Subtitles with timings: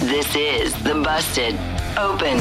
[0.00, 1.54] This is the Busted
[1.96, 2.38] Open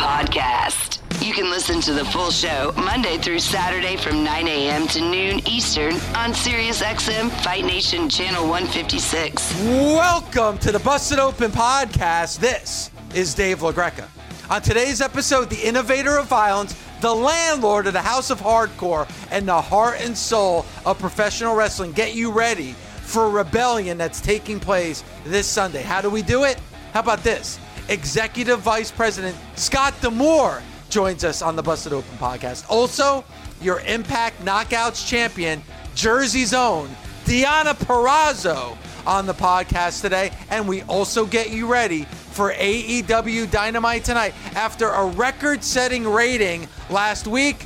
[0.00, 0.98] Podcast.
[1.24, 4.88] You can listen to the full show Monday through Saturday from 9 a.m.
[4.88, 9.62] to noon Eastern on SiriusXM Fight Nation Channel 156.
[9.62, 12.40] Welcome to the Busted Open Podcast.
[12.40, 14.08] This is Dave LaGreca.
[14.50, 19.46] On today's episode, the innovator of violence, the landlord of the House of Hardcore, and
[19.46, 24.58] the heart and soul of professional wrestling get you ready for a rebellion that's taking
[24.58, 25.82] place this Sunday.
[25.82, 26.58] How do we do it?
[26.92, 27.58] How about this?
[27.88, 32.64] Executive Vice President Scott D'Amore joins us on the Busted Open podcast.
[32.68, 33.24] Also,
[33.60, 35.62] your Impact Knockouts champion,
[35.94, 36.88] Jersey's own
[37.24, 40.32] Deonna Purrazzo on the podcast today.
[40.50, 44.34] And we also get you ready for AEW Dynamite tonight.
[44.54, 47.64] After a record setting rating last week,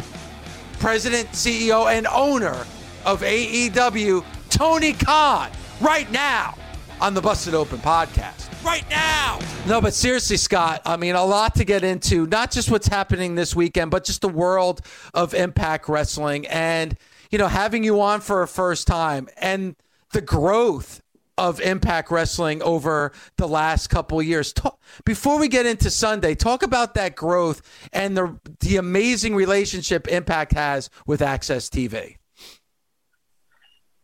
[0.81, 2.67] President, CEO, and owner
[3.07, 6.57] of AEW, Tony Khan, right now
[7.01, 9.39] on the Busted Open podcast right now.
[9.67, 13.35] No, but seriously, Scott, I mean, a lot to get into, not just what's happening
[13.35, 14.81] this weekend, but just the world
[15.13, 16.97] of Impact Wrestling and,
[17.31, 19.77] you know, having you on for a first time and
[20.13, 21.03] the growth
[21.37, 24.53] of Impact Wrestling over the last couple years.
[24.53, 30.07] Talk, before we get into Sunday, talk about that growth and the the amazing relationship
[30.09, 32.17] Impact has with AXS TV.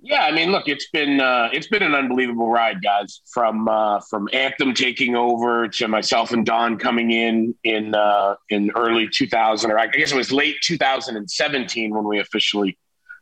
[0.02, 3.20] Yeah, I mean, look, it's been uh, it's been an unbelievable ride, guys.
[3.32, 8.70] From uh, from Anthem taking over to myself and Don coming in in uh, in
[8.76, 12.78] early 2000, or I guess it was late 2017 when we officially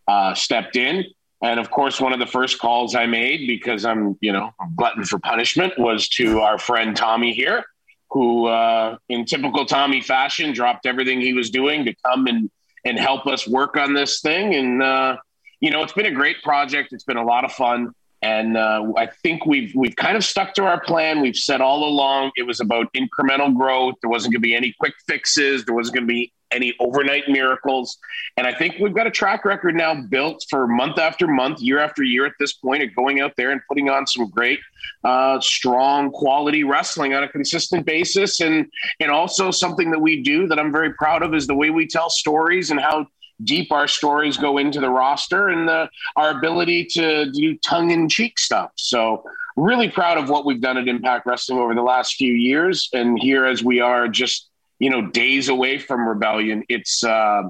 [0.06, 1.05] uh, stepped in.
[1.43, 5.05] And of course, one of the first calls I made because I'm you know glutton
[5.05, 7.65] for punishment was to our friend Tommy here,
[8.11, 12.49] who uh, in typical Tommy fashion dropped everything he was doing to come and
[12.84, 15.17] and help us work on this thing and uh,
[15.60, 16.92] you know, it's been a great project.
[16.92, 17.92] It's been a lot of fun.
[18.20, 21.20] And uh, I think we've we've kind of stuck to our plan.
[21.20, 23.94] We've said all along it was about incremental growth.
[24.02, 25.64] There wasn't going to be any quick fixes.
[25.64, 27.98] There wasn't going to be any overnight miracles.
[28.36, 31.78] And I think we've got a track record now built for month after month, year
[31.78, 34.58] after year at this point of going out there and putting on some great,
[35.04, 38.40] uh, strong quality wrestling on a consistent basis.
[38.40, 38.66] And
[38.98, 41.86] and also something that we do that I'm very proud of is the way we
[41.86, 43.06] tell stories and how
[43.44, 48.09] deep our stories go into the roster and the, our ability to do tongue in
[48.09, 48.71] cheek stuff.
[48.76, 49.25] So,
[49.56, 52.88] really proud of what we've done at Impact Wrestling over the last few years.
[52.93, 57.43] And here, as we are just, you know, days away from Rebellion, it's, uh,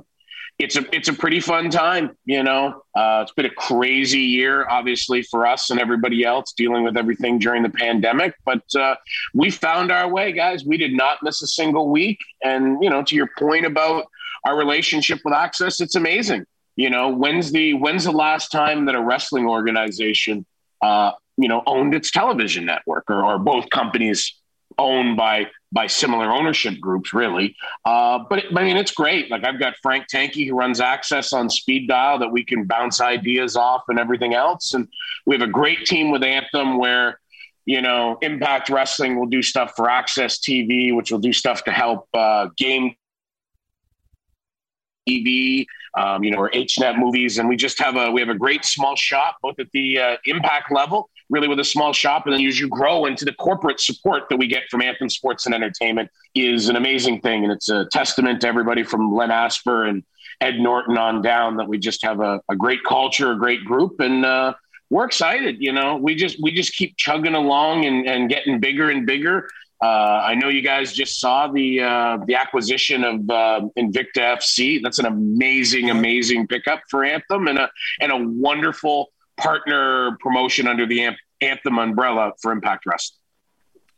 [0.59, 2.83] it's a it's a pretty fun time, you know.
[2.95, 7.39] Uh, it's been a crazy year, obviously for us and everybody else dealing with everything
[7.39, 8.35] during the pandemic.
[8.45, 8.97] But uh,
[9.35, 10.65] we found our way, guys.
[10.65, 12.19] We did not miss a single week.
[12.43, 14.07] And you know, to your point about
[14.45, 16.45] our relationship with AXS, it's amazing.
[16.77, 20.47] You know, when's the when's the last time that a wrestling organization,
[20.81, 24.35] uh, you know, owned its television network, or, or both companies
[24.79, 27.57] owned by by similar ownership groups, really.
[27.85, 29.29] Uh, but it, I mean, it's great.
[29.29, 33.01] Like I've got Frank Tanky who runs AXS on speed dial that we can bounce
[33.01, 34.87] ideas off and everything else, and
[35.27, 37.19] we have a great team with Anthem where
[37.69, 41.71] you know, Impact Wrestling will do stuff for AXS TV, which will do stuff to
[41.71, 42.95] help uh, game
[45.09, 45.67] TV,
[45.97, 48.65] um, you know, or HDNet movies, and we just have a we have a great
[48.65, 52.45] small shop both at the uh, impact level, really with a small shop, and then
[52.47, 56.11] as you grow into the corporate support that we get from Anthem Sports and Entertainment
[56.35, 60.05] is an amazing thing, and it's a testament to everybody from Len Asper and
[60.41, 64.01] Ed Nordholm on down that we just have a, a great culture, a great group,
[64.01, 64.55] and uh,
[64.91, 65.57] we're excited.
[65.59, 69.49] You know, we just we just keep chugging along and, and getting bigger and bigger.
[69.81, 74.83] Uh, I know you guys just saw the uh, the acquisition of uh, Invicta FC.
[74.83, 77.71] That's an amazing, amazing pickup for Anthem and a
[78.01, 81.11] and a wonderful partner promotion under the
[81.41, 83.21] Anthem umbrella for Impact Wrestling.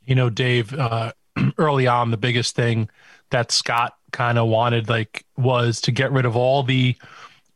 [0.05, 1.13] You know, Dave, uh,
[1.59, 2.91] early on, the biggest thing
[3.31, 6.97] that Scott kind of wanted like was to get rid of all the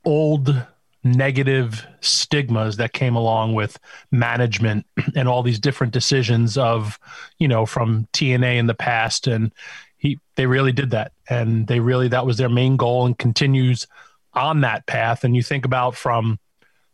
[0.05, 0.65] old
[1.05, 3.79] negative stigmas that came along with
[4.11, 6.99] management and all these different decisions of
[7.39, 9.27] you know from TNA in the past.
[9.27, 9.53] And
[9.99, 11.13] he they really did that.
[11.29, 13.87] And they really that was their main goal and continues
[14.33, 15.25] on that path.
[15.25, 16.39] And you think about from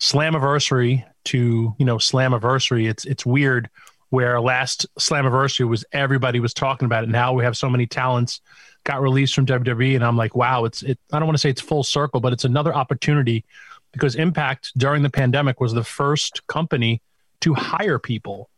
[0.00, 3.70] Slammiversary to you know Slammiversary it's it's weird
[4.08, 7.10] where last Slammiversary was everybody was talking about it.
[7.10, 8.40] Now we have so many talents
[8.84, 10.98] got released from WWE, and I'm like, wow, it's it.
[11.12, 13.44] I don't want to say it's full circle, but it's another opportunity
[13.92, 17.02] because Impact during the pandemic was the first company
[17.40, 18.50] to hire people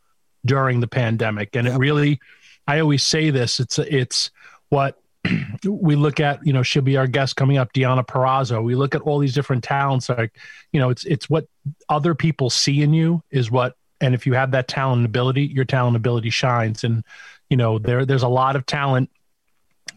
[0.44, 2.20] during the pandemic, and it really,
[2.66, 4.30] I always say this, it's it's
[4.68, 5.00] what
[5.64, 6.44] we look at.
[6.46, 8.62] You know, she'll be our guest coming up, Deonna Purrazzo.
[8.62, 10.34] We look at all these different talents, like
[10.72, 11.46] you know, it's it's what
[11.88, 15.46] other people see in you is what, and if you have that talent and ability,
[15.46, 17.04] your talent and ability shines, and
[17.48, 19.10] you know, there there's a lot of talent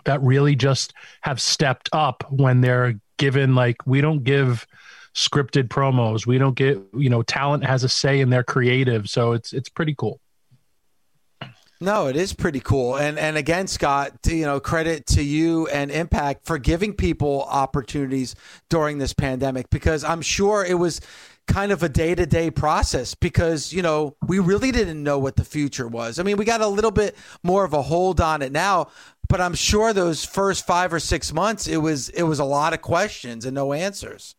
[0.06, 4.68] that really just have stepped up when they're given like we don't give
[5.16, 9.32] scripted promos we don't get you know talent has a say in their creative so
[9.32, 10.20] it's it's pretty cool
[11.82, 12.96] no, it is pretty cool.
[12.96, 18.34] And and again, Scott, you know, credit to you and Impact for giving people opportunities
[18.70, 21.02] during this pandemic because I'm sure it was
[21.48, 25.36] kind of a day to day process because, you know, we really didn't know what
[25.36, 26.18] the future was.
[26.18, 28.88] I mean, we got a little bit more of a hold on it now,
[29.28, 32.74] but I'm sure those first five or six months, it was it was a lot
[32.74, 34.36] of questions and no answers.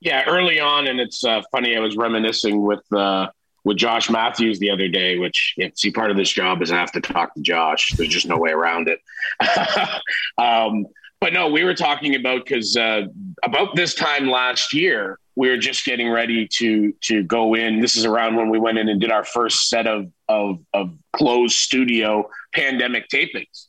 [0.00, 1.76] Yeah, early on, and it's uh, funny.
[1.76, 3.28] I was reminiscing with uh,
[3.64, 5.18] with Josh Matthews the other day.
[5.18, 7.92] Which, see, part of this job is I have to talk to Josh.
[7.96, 9.00] There's just no way around it.
[10.38, 10.86] um,
[11.20, 13.02] but no, we were talking about because uh,
[13.42, 17.80] about this time last year, we were just getting ready to to go in.
[17.80, 20.96] This is around when we went in and did our first set of of, of
[21.12, 23.66] closed studio pandemic tapings.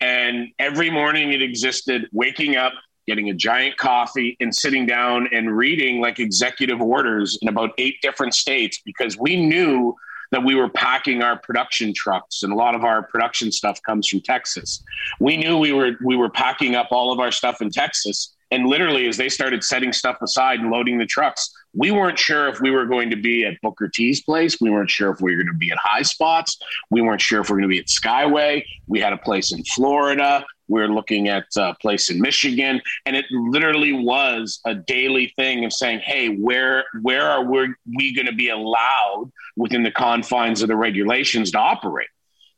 [0.00, 2.72] And every morning it existed waking up,
[3.06, 7.96] getting a giant coffee, and sitting down and reading like executive orders in about eight
[8.02, 9.94] different states because we knew
[10.30, 14.08] that we were packing our production trucks and a lot of our production stuff comes
[14.08, 14.82] from Texas.
[15.20, 18.66] We knew we were we were packing up all of our stuff in Texas and
[18.66, 22.60] literally as they started setting stuff aside and loading the trucks, we weren't sure if
[22.60, 24.60] we were going to be at Booker T's place.
[24.60, 26.58] We weren't sure if we were going to be at High Spots.
[26.90, 28.62] We weren't sure if we are going to be at Skyway.
[28.86, 30.44] We had a place in Florida.
[30.72, 35.66] We were looking at a place in Michigan, and it literally was a daily thing
[35.66, 40.62] of saying, "Hey, where where are we, we going to be allowed within the confines
[40.62, 42.08] of the regulations to operate?"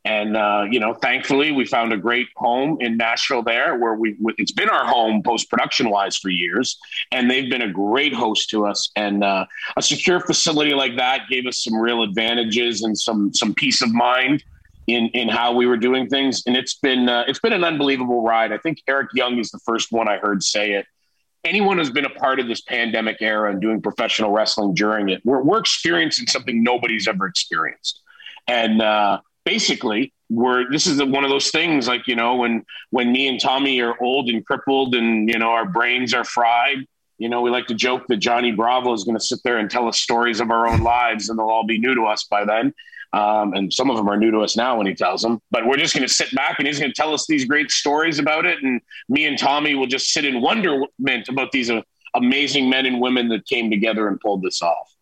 [0.05, 4.15] And uh, you know, thankfully, we found a great home in Nashville there, where we
[4.37, 6.77] it's been our home post production wise for years,
[7.11, 8.91] and they've been a great host to us.
[8.95, 9.45] And uh,
[9.75, 13.91] a secure facility like that gave us some real advantages and some some peace of
[13.91, 14.43] mind
[14.87, 16.43] in in how we were doing things.
[16.45, 18.51] And it's been uh, it's been an unbelievable ride.
[18.51, 20.85] I think Eric Young is the first one I heard say it.
[21.43, 25.21] Anyone who's been a part of this pandemic era and doing professional wrestling during it,
[25.23, 28.01] we're, we're experiencing something nobody's ever experienced.
[28.47, 33.11] And uh, basically we're this is one of those things like you know when when
[33.11, 36.79] me and tommy are old and crippled and you know our brains are fried
[37.19, 39.69] you know we like to joke that johnny bravo is going to sit there and
[39.69, 42.43] tell us stories of our own lives and they'll all be new to us by
[42.43, 42.73] then
[43.15, 45.65] um, and some of them are new to us now when he tells them but
[45.65, 48.19] we're just going to sit back and he's going to tell us these great stories
[48.19, 51.81] about it and me and tommy will just sit in wonderment about these uh,
[52.15, 54.95] amazing men and women that came together and pulled this off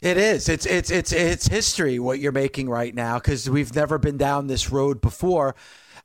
[0.00, 0.48] it is.
[0.48, 4.46] It's it's it's it's history what you're making right now because we've never been down
[4.46, 5.56] this road before.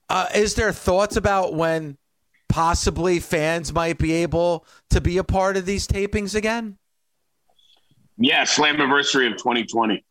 [0.10, 1.98] Uh, is there thoughts about when
[2.50, 6.78] possibly fans might be able to be a part of these tapings again?
[8.24, 10.04] Yeah, Slammiversary of 2020.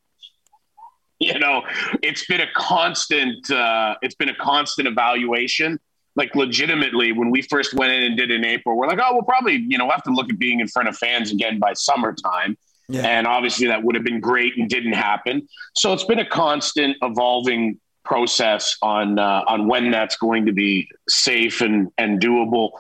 [1.18, 1.62] You know,
[2.02, 3.50] it's been a constant.
[3.50, 5.78] Uh, it's been a constant evaluation.
[6.14, 9.22] Like legitimately, when we first went in and did in April, we're like, oh, we'll
[9.22, 11.72] probably you know we'll have to look at being in front of fans again by
[11.74, 12.56] summertime
[12.92, 13.06] yeah.
[13.06, 15.48] And obviously that would have been great and didn't happen.
[15.74, 20.88] So it's been a constant evolving process on uh, on when that's going to be
[21.08, 22.70] safe and and doable.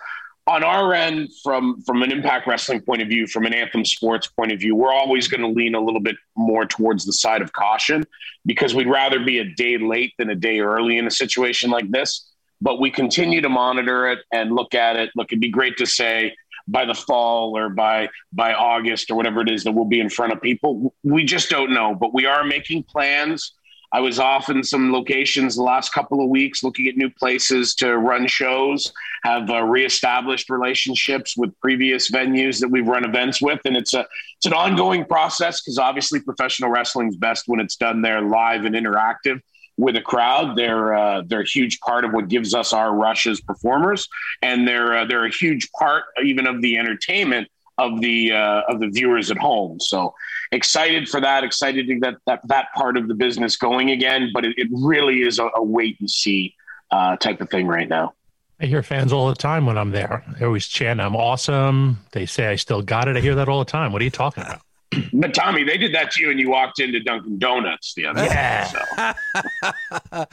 [0.48, 4.26] On our end, from from an Impact Wrestling point of view, from an Anthem Sports
[4.26, 7.42] point of view, we're always going to lean a little bit more towards the side
[7.42, 8.04] of caution
[8.44, 11.88] because we'd rather be a day late than a day early in a situation like
[11.90, 12.28] this.
[12.60, 15.10] But we continue to monitor it and look at it.
[15.14, 16.34] Look, it'd be great to say,
[16.68, 20.08] by the fall or by by August or whatever it is that we'll be in
[20.08, 20.94] front of people.
[21.02, 23.52] We just don't know, but we are making plans.
[23.94, 27.74] I was off in some locations the last couple of weeks looking at new places
[27.76, 28.90] to run shows,
[29.22, 33.60] have uh, reestablished relationships with previous venues that we've run events with.
[33.66, 34.06] And it's a,
[34.38, 38.64] it's an ongoing process because obviously professional wrestling is best when it's done there live
[38.64, 39.40] and interactive.
[39.76, 40.56] with a crowd.
[40.56, 44.08] They're uh, they're a huge part of what gives us our rush as performers,
[44.40, 47.48] and they're uh, they're a huge part even of the entertainment
[47.82, 49.80] of the uh, of the viewers at home.
[49.80, 50.14] So
[50.52, 51.44] excited for that.
[51.44, 54.30] Excited to get that that part of the business going again.
[54.32, 56.54] But it, it really is a, a, wait and see
[56.90, 58.14] uh, type of thing right now.
[58.60, 60.24] I hear fans all the time when I'm there.
[60.38, 63.58] They always chant, "I'm awesome." They say, "I still got it." I hear that all
[63.58, 63.92] the time.
[63.92, 64.60] What are you talking about?
[65.12, 68.24] But Tommy, they did that to you, and you walked into Dunkin' Donuts the other
[68.24, 68.70] yeah.
[68.72, 69.12] day.
[69.34, 70.24] So.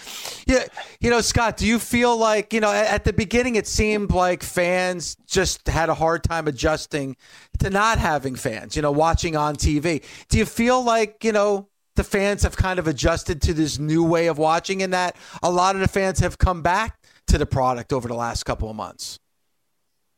[0.48, 0.66] yeah,
[1.00, 4.42] you know, Scott, do you feel like you know at the beginning it seemed like
[4.42, 7.16] fans just had a hard time adjusting
[7.60, 10.04] to not having fans, you know, watching on TV.
[10.30, 14.04] Do you feel like you know the fans have kind of adjusted to this new
[14.04, 17.46] way of watching, and that a lot of the fans have come back to the
[17.46, 19.20] product over the last couple of months?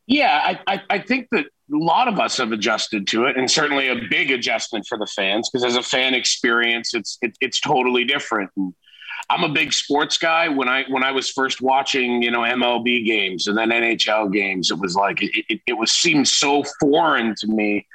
[0.07, 3.49] Yeah, I, I, I think that a lot of us have adjusted to it, and
[3.49, 7.59] certainly a big adjustment for the fans because as a fan experience, it's it, it's
[7.59, 8.49] totally different.
[8.57, 8.73] And
[9.29, 10.49] I'm a big sports guy.
[10.49, 14.71] When I when I was first watching, you know, MLB games and then NHL games,
[14.71, 17.87] it was like it, it, it was seemed so foreign to me.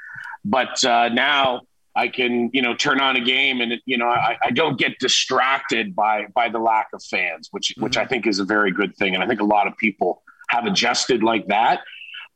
[0.45, 1.63] But uh, now
[1.95, 4.99] I can, you know, turn on a game and you know I, I, don't get
[4.99, 7.85] distracted by by the lack of fans, which mm-hmm.
[7.85, 9.15] which I think is a very good thing.
[9.15, 11.81] And I think a lot of people have adjusted like that.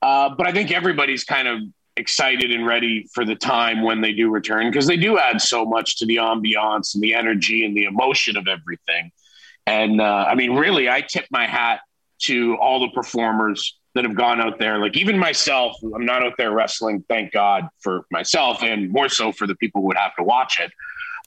[0.03, 1.61] Uh, but I think everybody's kind of
[1.97, 5.65] excited and ready for the time when they do return because they do add so
[5.65, 9.13] much to the ambiance and the energy and the emotion of everything.
[9.67, 11.81] And uh, I mean, really, I tip my hat
[12.21, 14.79] to all the performers that have gone out there.
[14.79, 17.05] Like even myself, I'm not out there wrestling.
[17.09, 20.61] Thank God for myself, and more so for the people who would have to watch
[20.61, 20.73] it.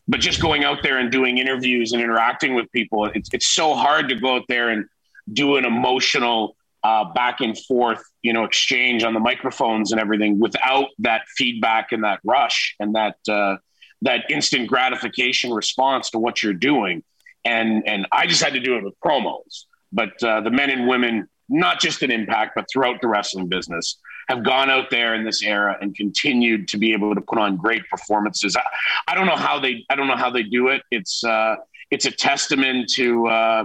[0.08, 3.74] But just going out there and doing interviews and interacting with people, it's it's so
[3.74, 4.86] hard to go out there and
[5.32, 10.40] do an emotional uh, back and forth, you know, exchange on the microphones and everything
[10.40, 13.58] without that feedback and that rush and that uh,
[14.02, 17.04] that instant gratification response to what you're doing.
[17.46, 20.88] And and I just had to do it with promos, but uh, the men and
[20.88, 23.98] women, not just in Impact, but throughout the wrestling business,
[24.28, 27.58] have gone out there in this era and continued to be able to put on
[27.58, 28.56] great performances.
[28.56, 28.64] I,
[29.08, 30.82] I don't know how they I don't know how they do it.
[30.92, 31.56] It's uh,
[31.92, 33.64] it's a testament to uh,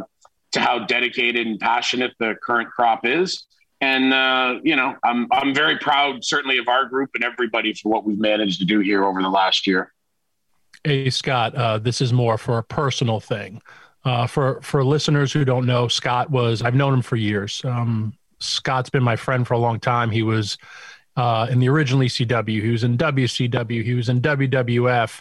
[0.53, 3.47] to how dedicated and passionate the current crop is.
[3.81, 7.91] And uh, you know, I'm I'm very proud, certainly, of our group and everybody for
[7.91, 9.93] what we've managed to do here over the last year.
[10.85, 13.63] Hey Scott, uh, this is more for a personal thing.
[14.05, 17.63] Uh, for for listeners who don't know, Scott was I've known him for years.
[17.65, 20.11] Um, Scott's been my friend for a long time.
[20.11, 20.59] He was
[21.17, 22.63] uh, in the original ECW.
[22.63, 23.85] He was in WCW.
[23.85, 25.21] He was in WWF.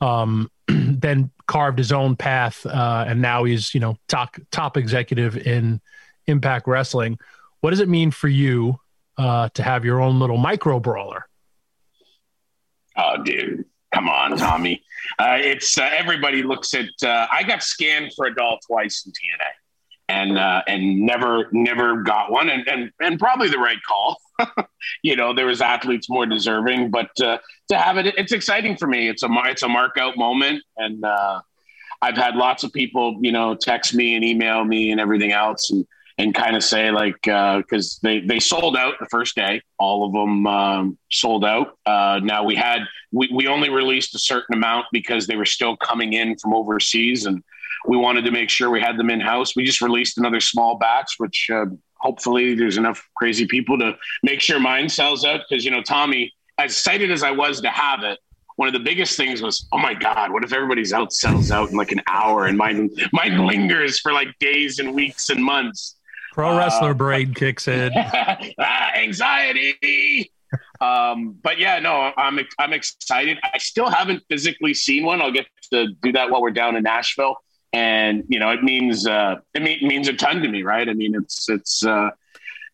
[0.00, 5.36] Um, then carved his own path, uh, and now he's you know top top executive
[5.36, 5.80] in
[6.26, 7.18] Impact Wrestling.
[7.60, 8.78] What does it mean for you
[9.16, 11.28] uh, to have your own little micro brawler?
[12.96, 14.82] Oh, dude, come on, Tommy.
[15.18, 16.88] Uh, it's uh, everybody looks at.
[17.02, 19.57] Uh, I got scanned for a doll twice in TNA
[20.08, 24.20] and uh, and never never got one, and and and probably the right call.
[25.02, 27.38] you know, there was athletes more deserving, but uh,
[27.68, 29.08] to have it, it's exciting for me.
[29.08, 31.40] It's a it's a mark out moment, and uh,
[32.00, 35.70] I've had lots of people, you know, text me and email me and everything else,
[35.70, 35.86] and
[36.16, 40.06] and kind of say like because uh, they they sold out the first day, all
[40.06, 41.78] of them um, sold out.
[41.84, 42.80] Uh, now we had
[43.12, 47.26] we we only released a certain amount because they were still coming in from overseas
[47.26, 47.42] and
[47.86, 49.54] we wanted to make sure we had them in house.
[49.54, 51.66] We just released another small batch, which uh,
[51.98, 55.40] hopefully there's enough crazy people to make sure mine sells out.
[55.48, 58.18] Because you know, Tommy, as excited as I was to have it,
[58.56, 61.70] one of the biggest things was, oh my god, what if everybody's out sells out
[61.70, 65.96] in like an hour and mine mine lingers for like days and weeks and months.
[66.32, 67.92] Pro wrestler uh, brain kicks in.
[67.96, 70.30] ah, anxiety.
[70.80, 73.38] um, but yeah, no, I'm I'm excited.
[73.44, 75.22] I still haven't physically seen one.
[75.22, 77.36] I'll get to do that while we're down in Nashville
[77.72, 80.88] and you know it means uh, it mean, means a ton to me, right?
[80.88, 82.10] I mean, it's it's uh,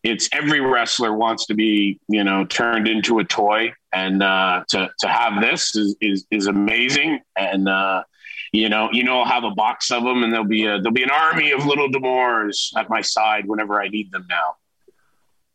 [0.02, 4.90] it's every wrestler wants to be you know turned into a toy, and uh, to
[5.00, 8.04] to have this is is, is amazing, and uh,
[8.52, 10.92] you know you know I'll have a box of them, and there'll be a there'll
[10.92, 14.56] be an army of little D'Amores at my side whenever I need them now.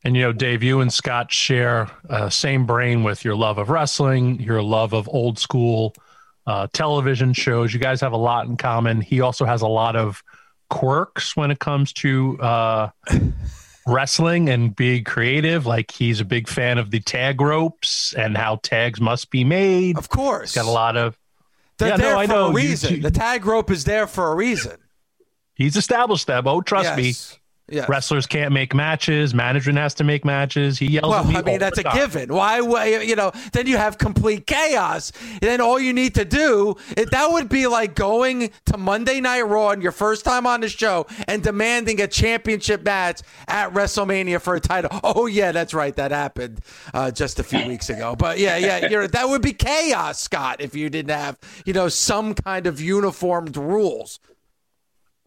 [0.04, 3.70] And you know, Dave, you and Scott share uh, same brain with your love of
[3.70, 5.94] wrestling, your love of old school
[6.50, 7.72] uh, television shows.
[7.76, 9.02] You guys have a lot in common.
[9.02, 10.24] He also has a lot of
[10.72, 12.90] quirks when it comes to uh,
[13.88, 15.68] wrestling and being creative.
[15.68, 19.96] Like he's a big fan of the tag ropes and how tags must be made.
[19.96, 21.16] Of course, he's got a lot of.
[21.78, 22.90] They're yeah, there no, for a reason.
[22.90, 24.78] You, you, the tag rope is there for a reason.
[25.54, 26.48] He's established that.
[26.48, 26.98] Oh, trust yes.
[26.98, 27.38] me.
[27.72, 27.90] Yes.
[27.90, 29.34] Wrestlers can't make matches.
[29.34, 30.80] Management has to make matches.
[30.80, 31.10] He yells.
[31.10, 32.34] Well, me I mean that's a given.
[32.34, 32.60] Why?
[32.60, 35.12] You know, then you have complete chaos.
[35.34, 39.22] And then all you need to do it, that would be like going to Monday
[39.22, 43.74] Night Raw on your first time on the show and demanding a championship match at
[43.74, 44.90] WrestleMania for a title.
[45.04, 45.96] Oh yeah, that's right.
[45.96, 46.62] That happened
[46.94, 48.16] uh, just a few weeks ago.
[48.16, 52.34] But yeah, yeah, that would be chaos, Scott, if you didn't have you know some
[52.34, 54.20] kind of uniformed rules.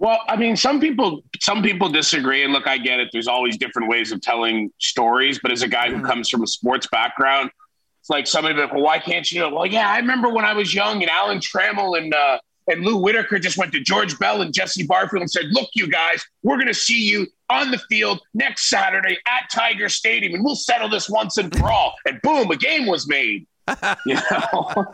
[0.02, 3.10] Well, I mean, some people some people disagree, and look, I get it.
[3.12, 6.06] There's always different ways of telling stories, but as a guy who mm-hmm.
[6.06, 7.52] comes from a sports background,
[8.00, 9.48] it's like somebody like, well, why can't you?
[9.48, 12.96] Well, yeah, I remember when I was young, and Alan Trammell and uh, and Lou
[12.96, 16.56] Whitaker just went to George Bell and Jesse Barfield and said, "Look, you guys, we're
[16.56, 20.88] going to see you on the field next Saturday at Tiger Stadium, and we'll settle
[20.88, 23.46] this once and for all." And boom, a game was made.
[24.04, 24.84] you know,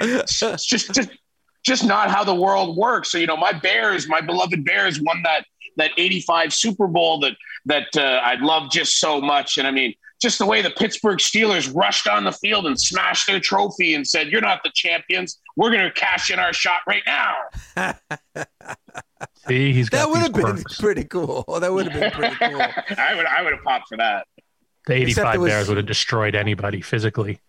[0.00, 1.10] it's just just
[1.68, 3.12] just not how the world works.
[3.12, 5.44] So, you know, my Bears, my beloved Bears won that
[5.76, 7.34] that 85 Super Bowl that
[7.66, 9.58] that uh, I love just so much.
[9.58, 13.28] And I mean, just the way the Pittsburgh Steelers rushed on the field and smashed
[13.28, 15.38] their trophy and said, "You're not the champions.
[15.56, 17.36] We're going to cash in our shot right now."
[19.46, 21.44] See, he's that would have been pretty cool.
[21.60, 22.60] That would have been pretty cool.
[22.98, 24.26] I would I would have popped for that.
[24.86, 27.40] The 85 was, Bears would have destroyed anybody physically.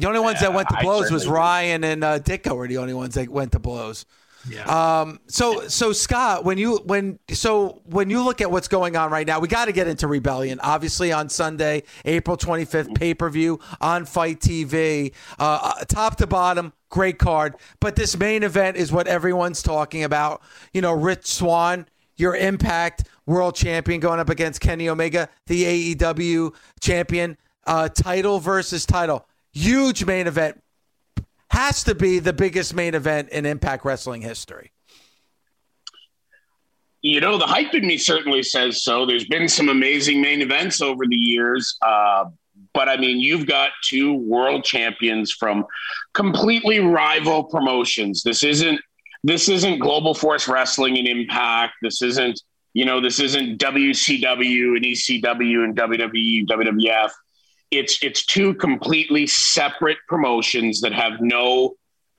[0.00, 2.94] The only ones that went to blows was Ryan and uh, Ditka were the only
[2.94, 4.06] ones that went to blows.
[4.48, 5.00] Yeah.
[5.00, 9.10] Um, so so Scott, when you when so when you look at what's going on
[9.10, 10.58] right now, we got to get into Rebellion.
[10.62, 16.26] Obviously on Sunday, April 25th, pay per view on FITE TV, uh, uh, top to
[16.26, 17.56] bottom, great card.
[17.80, 20.42] But this main event is what everyone's talking about.
[20.72, 26.54] You know, Rich Swann, your Impact World Champion, going up against Kenny Omega, the AEW
[26.80, 27.36] champion.
[27.66, 30.62] Uh, title versus title huge main event.
[31.50, 34.72] Has to be the biggest main event in Impact Wrestling history.
[37.02, 39.06] You know, the hype in me certainly says so.
[39.06, 41.76] There's been some amazing main events over the years.
[41.82, 42.26] Uh,
[42.72, 45.64] but I mean, you've got two world champions from
[46.14, 48.22] completely rival promotions.
[48.22, 48.80] This isn't
[49.22, 51.74] this isn't Global Force Wrestling and Impact.
[51.82, 52.40] This isn't
[52.74, 57.10] you know this isn't WCW and ECW and WWE WWF
[57.70, 61.74] it's it's two completely separate promotions that have no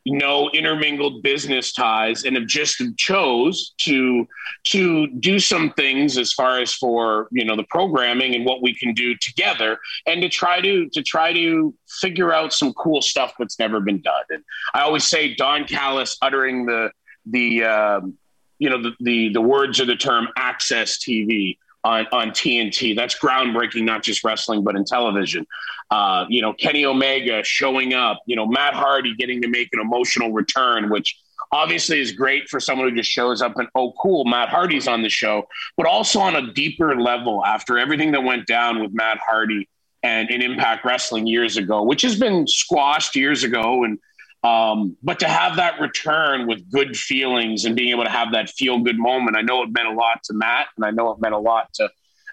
[0.05, 4.27] no intermingled business ties and have just chose to
[4.63, 8.73] to do some things as far as for you know the programming and what we
[8.73, 13.33] can do together and to try to to try to figure out some cool stuff
[13.37, 14.23] that's never been done.
[14.29, 16.91] And i always say don callis uttering the
[17.27, 18.17] the um,
[18.57, 22.95] you know the, the the words of the term AXS TV on, on TNT.
[22.95, 25.45] That's groundbreaking, not just wrestling, but in television.
[25.89, 29.79] Uh, you know, Kenny Omega showing up, you know, Matt Hardy getting to make an
[29.79, 31.17] emotional return, which
[31.51, 35.01] obviously is great for someone who just shows up and, oh, cool, Matt Hardy's on
[35.01, 39.17] the show, but also on a deeper level after everything that went down with Matt
[39.17, 39.67] Hardy
[40.03, 43.83] and in Impact Wrestling years ago, which has been squashed years ago.
[43.83, 43.99] And
[44.43, 48.49] um, but to have that return with good feelings and being able to have that
[48.49, 51.19] feel good moment, I know it meant a lot to Matt, and I know it
[51.19, 51.89] meant a lot to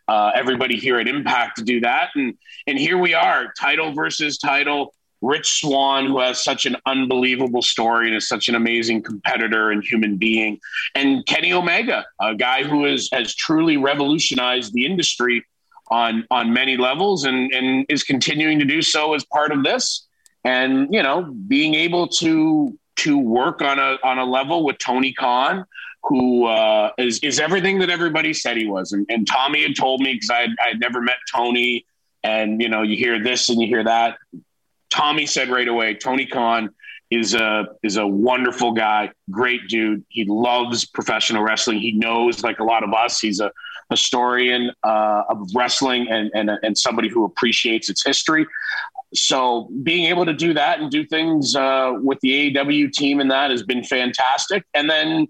[0.09, 2.11] uh, everybody here at Impact to do that.
[2.15, 2.35] And
[2.67, 4.95] and here we are, title versus title.
[5.21, 9.83] Rich Swann, who has such an unbelievable story and is such an amazing competitor and
[9.83, 10.61] human being,
[10.95, 15.45] and Kenny Omega, a guy who is, has truly revolutionized the industry
[15.91, 20.08] on on many levels and and is continuing to do so as part of this
[20.45, 25.13] and you know being able to to work on a on a level with Tony
[25.13, 25.65] Khan,
[26.05, 28.93] who uh, is is everything that everybody said he was.
[28.93, 31.87] And, and Tommy had told me because I I had never met Tony,
[32.23, 34.19] and you know you hear this and you hear that.
[34.91, 36.71] Tommy said right away, Tony Khan
[37.11, 40.05] is a is a wonderful guy, great dude.
[40.09, 41.79] He loves professional wrestling.
[41.79, 43.51] He knows, like a lot of us, he's a
[43.91, 48.47] historian uh, of wrestling and, and and somebody who appreciates its history
[49.15, 53.31] so being able to do that and do things uh, with the AEW team and
[53.31, 54.65] that has been fantastic.
[54.75, 55.27] And then,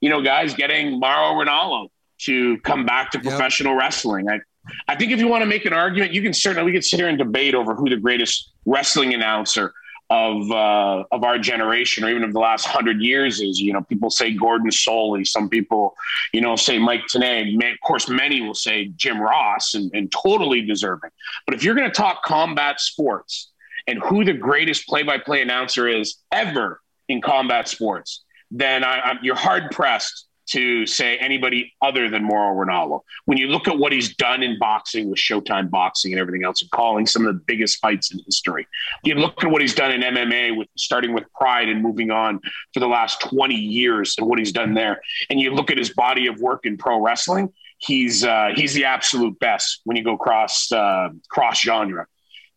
[0.00, 1.88] you know, guys getting Mauro Ranallo
[2.22, 3.80] to come back to professional yep.
[3.80, 4.28] wrestling.
[4.28, 4.40] I,
[4.88, 6.98] I think if you want to make an argument, you can certainly we could sit
[6.98, 9.72] here and debate over who the greatest wrestling announcer
[10.14, 13.60] of uh, of our generation or even of the last hundred years is.
[13.60, 15.26] You know, people say Gordon Solie.
[15.26, 15.94] Some people,
[16.32, 17.56] you know, say Mike Tenay.
[17.56, 21.10] Of course, many will say Jim Ross, and, and totally deserving.
[21.46, 23.50] But if you're going to talk combat sports
[23.86, 29.34] and who the greatest play-by-play announcer is ever in combat sports, then I, I'm, you're
[29.34, 33.00] hard pressed to say anybody other than Mauro Ranallo.
[33.24, 36.62] When you look at what he's done in boxing with Showtime Boxing and everything else,
[36.62, 38.66] and calling some of the biggest fights in history,
[39.02, 42.40] you look at what he's done in MMA with starting with Pride and moving on
[42.72, 45.92] for the last 20 years and what he's done there, and you look at his
[45.94, 47.52] body of work in pro wrestling.
[47.78, 52.06] he's uh, he's the absolute best when you go cross uh, cross genre.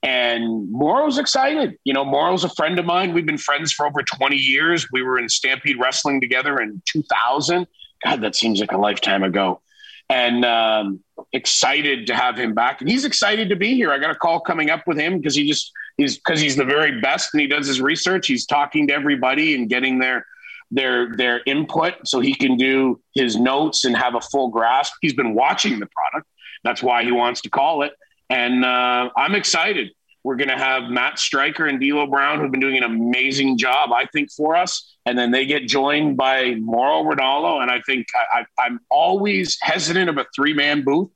[0.04, 1.78] And Mauro's excited.
[1.84, 3.14] You know, Mauro's a friend of mine.
[3.14, 4.88] We've been friends for over 20 years.
[4.92, 7.68] We were in Stampede Wrestling together in 2000.
[8.04, 9.62] God, that seems like a lifetime ago.
[10.10, 11.00] And um,
[11.34, 12.80] excited to have him back.
[12.80, 13.92] And he's excited to be here.
[13.92, 16.64] I got a call coming up with him because he just he's because he's the
[16.64, 18.28] very best and he does his research.
[18.28, 20.26] He's talking to everybody and getting their
[20.72, 24.94] their their input so he can do his notes and have a full grasp.
[25.02, 26.28] He's been watching the product.
[26.64, 27.94] That's why he wants to call it.
[28.30, 29.92] And uh, I'm excited.
[30.24, 33.92] We're going to have Matt Striker and D'Lo Brown, who've been doing an amazing job,
[33.94, 34.98] I think, for us.
[35.06, 37.62] And then they get joined by Mauro Ranallo.
[37.62, 41.10] And I think I, I'm always hesitant of a three man booth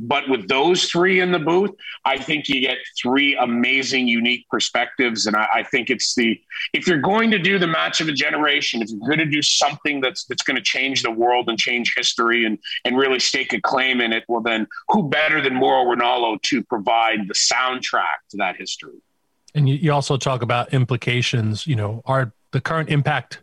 [0.00, 1.70] but with those three in the booth,
[2.04, 5.26] I think you get three amazing, unique perspectives.
[5.26, 6.40] And I, I, think it's the
[6.72, 9.42] if you're going to do the match of a generation, if you're going to do
[9.42, 13.52] something that's that's going to change the world and change history and and really stake
[13.52, 18.26] a claim in it, well, then who better than Mauro Ranallo to provide the soundtrack
[18.30, 19.00] to that history?
[19.54, 21.66] And you, you also talk about implications.
[21.66, 23.42] You know, are the current Impact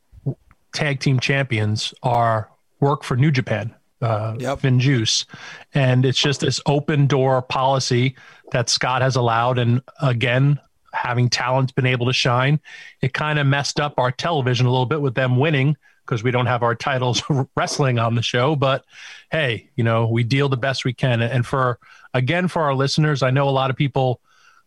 [0.73, 4.59] tag team champions are work for New Japan uh, yep.
[4.59, 5.25] Finjuice.
[5.73, 8.15] And it's just this open door policy
[8.51, 9.59] that Scott has allowed.
[9.59, 10.59] And again,
[10.93, 12.59] having talent been able to shine,
[13.01, 16.31] it kind of messed up our television a little bit with them winning because we
[16.31, 17.21] don't have our titles
[17.55, 18.55] wrestling on the show.
[18.55, 18.83] But
[19.31, 21.21] hey, you know, we deal the best we can.
[21.21, 21.77] And for,
[22.13, 24.19] again, for our listeners, I know a lot of people,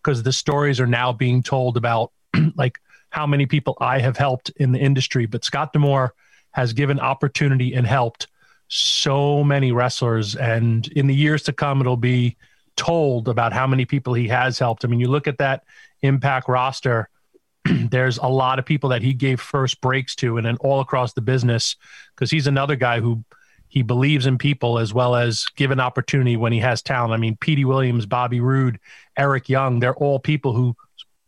[0.03, 2.12] because the stories are now being told about
[2.57, 2.79] like
[3.11, 6.14] how many people I have helped in the industry, but Scott D'Amore
[6.53, 8.29] has given opportunity and helped
[8.75, 12.39] so many wrestlers, and in the years to come, it'll be
[12.75, 14.83] told about how many people he has helped.
[14.83, 15.65] I mean, you look at that
[16.01, 17.09] Impact roster.
[17.65, 21.13] there's a lot of people that he gave first breaks to, and then all across
[21.13, 21.77] the business,
[22.15, 23.23] because he's another guy who
[23.69, 27.13] he believes in people as well as give an opportunity when he has talent.
[27.13, 28.81] I mean, Petey Williams, Bobby Roode,
[29.19, 30.75] Eric Young, they're all people who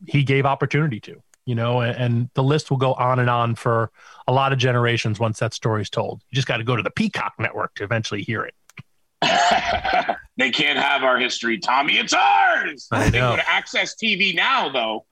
[0.07, 3.55] he gave opportunity to you know, and, and, the list will go on and on
[3.55, 3.91] for
[4.27, 6.23] a lot of generations once that story is told.
[6.31, 8.55] You just got to go to the Peacock network to eventually hear it.
[10.37, 11.99] they can't have our history, Tommy.
[11.99, 12.89] It's ours.
[12.91, 13.11] I know.
[13.11, 15.07] They go to AXS TV now, though.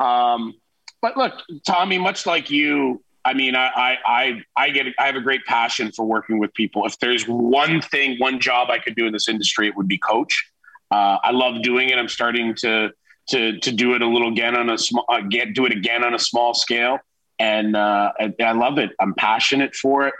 [0.04, 0.54] um,
[1.00, 1.34] but look,
[1.66, 5.44] Tommy, much like you, I mean, I, I, I, I get, I have a great
[5.46, 6.84] passion for working with people.
[6.86, 9.98] If there's one thing, one job I could do in this industry, it would be
[9.98, 10.50] coach.
[10.90, 11.98] Uh, I love doing it.
[11.98, 12.90] I'm starting to
[13.28, 16.04] to to do it a little again on a small uh, get do it again
[16.04, 16.98] on a small scale.
[17.38, 18.90] And uh, I, I, love it.
[19.00, 20.14] I'm passionate for it.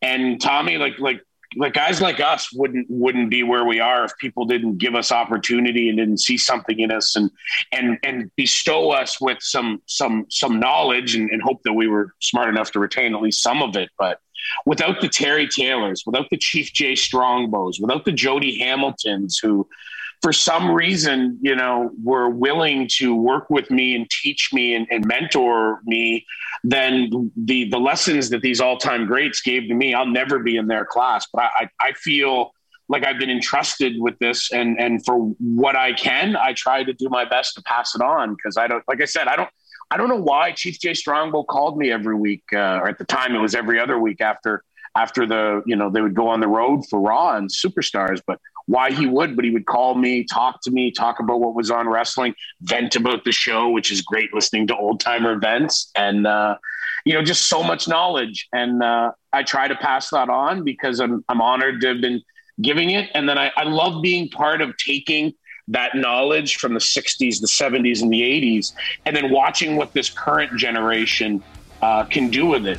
[0.00, 1.22] And tommy like like
[1.56, 5.10] like guys like us wouldn't wouldn't be where we are if people didn't give us
[5.10, 7.30] opportunity and didn't see something in us and
[7.72, 12.14] and and bestow us with some some some knowledge and, and hope that we were
[12.20, 13.88] smart enough to retain at least some of it.
[13.98, 14.20] But
[14.66, 19.68] without the terry taylors without the chief jay strongbows without the jody hamiltons who
[20.20, 24.86] for some reason, you know, were willing to work with me and teach me and,
[24.90, 26.26] and mentor me,
[26.64, 30.56] then the the lessons that these all time greats gave to me, I'll never be
[30.56, 31.26] in their class.
[31.32, 32.52] But I, I feel
[32.88, 36.92] like I've been entrusted with this, and and for what I can, I try to
[36.92, 39.50] do my best to pass it on because I don't, like I said, I don't.
[39.90, 43.06] I don't know why Chief Jay Strongbow called me every week, uh, or at the
[43.06, 44.62] time it was every other week after
[44.94, 48.20] after the you know they would go on the road for Raw and Superstars.
[48.26, 51.54] But why he would, but he would call me, talk to me, talk about what
[51.54, 55.90] was on wrestling, vent about the show, which is great listening to old timer events
[55.96, 56.54] and, uh,
[57.06, 58.46] you know, just so much knowledge.
[58.52, 62.20] And uh, I try to pass that on because I'm, I'm honored to have been
[62.60, 63.08] giving it.
[63.14, 65.32] And then I, I love being part of taking
[65.68, 68.72] that knowledge from the 60s, the 70s, and the 80s,
[69.06, 71.42] and then watching what this current generation
[71.80, 72.78] uh, can do with it.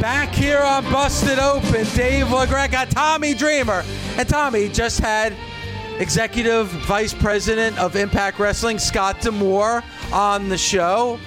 [0.00, 3.82] Back here on Busted Open, Dave LaGreca, Tommy Dreamer.
[4.16, 5.34] And Tommy just had
[5.98, 9.82] Executive Vice President of Impact Wrestling, Scott D'Amore,
[10.12, 11.18] on the show.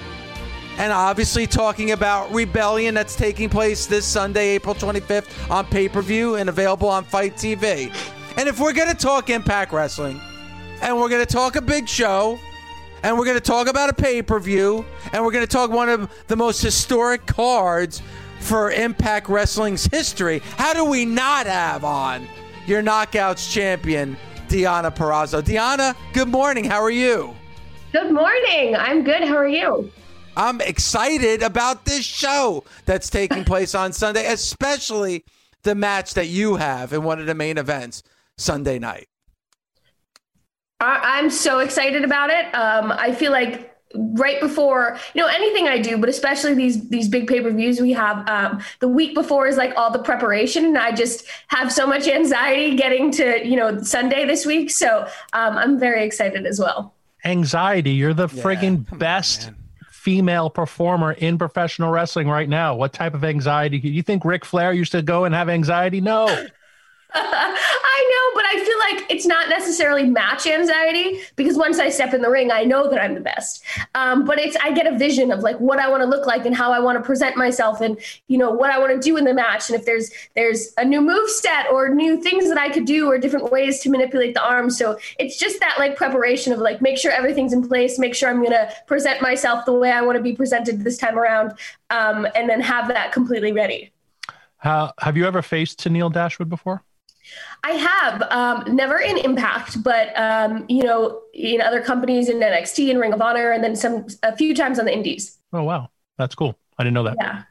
[0.78, 6.00] And obviously talking about Rebellion that's taking place this Sunday, April 25th on pay per
[6.00, 7.94] view and available on FITE TV.
[8.38, 10.18] And if we're going to talk Impact Wrestling
[10.80, 12.38] and we're going to talk a big show,
[13.02, 15.70] and we're going to talk about a pay per view, and we're going to talk
[15.70, 18.00] one of the most historic cards
[18.42, 20.40] for Impact Wrestling's history.
[20.56, 22.26] How do we not have on
[22.66, 24.16] your Knockouts champion,
[24.48, 25.42] Deonna Purrazzo?
[25.42, 26.64] Deonna, good morning.
[26.64, 27.34] How are you?
[27.92, 28.74] Good morning.
[28.76, 29.22] I'm good.
[29.22, 29.90] How are you?
[30.36, 35.24] I'm excited about this show that's taking place on Sunday, especially
[35.62, 38.02] the match that you have in one of the main events
[38.38, 39.08] Sunday night.
[40.80, 42.46] I'm so excited about it.
[42.54, 47.08] Um, I feel like right before you know anything I do, but especially these these
[47.08, 48.28] big pay per views we have.
[48.28, 52.08] Um, the week before is like all the preparation, and I just have so much
[52.08, 54.70] anxiety getting to you know Sunday this week.
[54.70, 56.94] So um, I'm very excited as well.
[57.24, 57.92] Anxiety.
[57.92, 59.50] You're the Yeah, friggin' come on, best
[59.90, 62.74] female performer in professional wrestling right now.
[62.74, 63.78] What type of anxiety?
[63.78, 66.00] You think Ric Flair used to go and have anxiety?
[66.00, 66.46] No.
[67.14, 72.14] I know, but I feel like it's not necessarily match anxiety because once I step
[72.14, 73.62] in the ring, I know that I'm the best.
[73.94, 76.46] Um, but it's I get a vision of like what I want to look like
[76.46, 77.98] and how I want to present myself, and
[78.28, 79.68] you know what I want to do in the match.
[79.68, 83.10] And if there's there's a new move set or new things that I could do
[83.10, 86.80] or different ways to manipulate the arm, so it's just that like preparation of like
[86.80, 90.16] make sure everything's in place, make sure I'm gonna present myself the way I want
[90.16, 91.52] to be presented this time around,
[91.90, 93.92] um, and then have that completely ready.
[94.56, 96.84] How, have you ever faced Tennille Dashwood before?
[97.64, 102.90] I have um, never in Impact, but um, you know, in other companies in NXT
[102.90, 105.38] and Ring of Honor, and then some a few times on the Indies.
[105.52, 106.58] Oh wow, that's cool.
[106.78, 107.16] I didn't know that.
[107.20, 107.42] Yeah,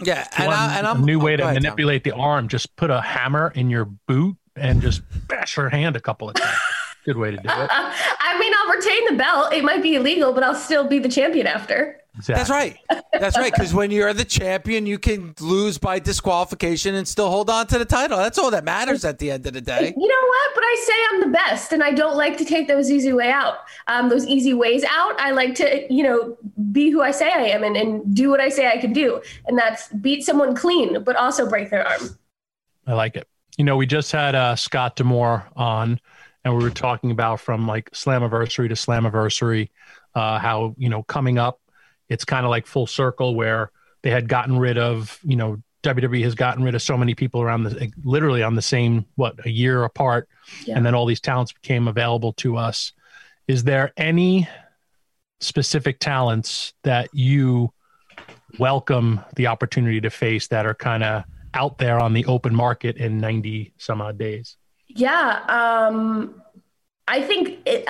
[0.00, 1.62] Yeah, If and, want I, and a I'm new way oh, to go ahead, Tom.
[1.64, 2.48] manipulate the arm.
[2.48, 6.34] Just put a hammer in your boot and just bash her hand a couple of
[6.36, 6.56] times.
[7.04, 7.48] Good way to do it.
[7.72, 9.52] I mean, I'll retain the belt.
[9.52, 12.00] It might be illegal, but I'll still be the champion after.
[12.18, 12.34] Exactly.
[12.34, 13.04] That's right.
[13.12, 13.52] That's right.
[13.52, 17.78] Because when you're the champion, you can lose by disqualification and still hold on to
[17.78, 18.18] the title.
[18.18, 19.94] That's all that matters at the end of the day.
[19.96, 20.50] You know what?
[20.54, 23.30] But I say I'm the best, and I don't like to take those easy way
[23.30, 23.58] out.
[23.86, 25.18] Um, those easy ways out.
[25.20, 26.36] I like to, you know,
[26.72, 29.22] be who I say I am and, and do what I say I can do,
[29.46, 32.18] and that's beat someone clean, but also break their arm.
[32.86, 33.28] I like it.
[33.56, 36.00] You know, we just had uh, Scott D'Amore on,
[36.44, 39.68] and we were talking about from like Slammiversary to Slammiversary,
[40.16, 41.60] uh, how you know coming up,
[42.08, 43.70] it's kind of like full circle where
[44.02, 47.40] they had gotten rid of, you know, WWE has gotten rid of so many people
[47.40, 50.28] around the literally on the same what a year apart,
[50.64, 50.76] Yeah.
[50.76, 52.92] and then all these talents became available to us.
[53.46, 54.48] Is there any
[55.40, 57.72] specific talents that you
[58.58, 62.96] welcome the opportunity to face that are kind of out there on the open market
[62.96, 64.56] in 90 some odd days.
[64.88, 66.42] Yeah, um,
[67.08, 67.88] I think it,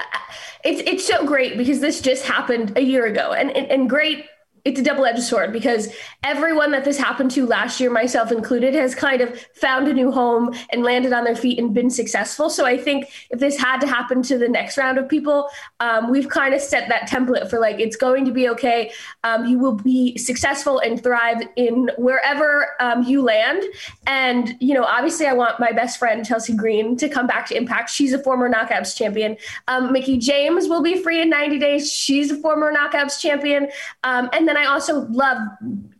[0.64, 4.24] it's it's so great because this just happened a year ago, and and, and great
[4.68, 5.88] it's a double-edged sword because
[6.22, 10.12] everyone that this happened to last year myself included has kind of found a new
[10.12, 12.50] home and landed on their feet and been successful.
[12.50, 15.48] So i think if this had to happen to the next round of people
[15.80, 18.92] um, we've kind of set that template for like it's going to be okay.
[19.24, 23.62] Um, you will be successful and thrive in wherever um, you land.
[24.06, 27.56] And you know obviously i want my best friend chelsea green to come back to
[27.56, 27.90] impact.
[27.90, 29.36] She's a former knockouts champion.
[29.66, 31.90] Um, mickie james will be free in 90 days.
[31.90, 33.68] She's a former knockouts champion.
[34.04, 35.38] Um, and then I also love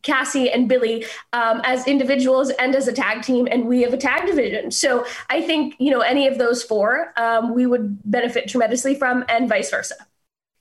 [0.02, 3.96] Cassie and Billie um, as individuals and as a tag team, and we have a
[3.96, 4.70] tag division.
[4.70, 9.24] So I think you know any of those four um, we would benefit tremendously from,
[9.28, 9.94] and vice versa.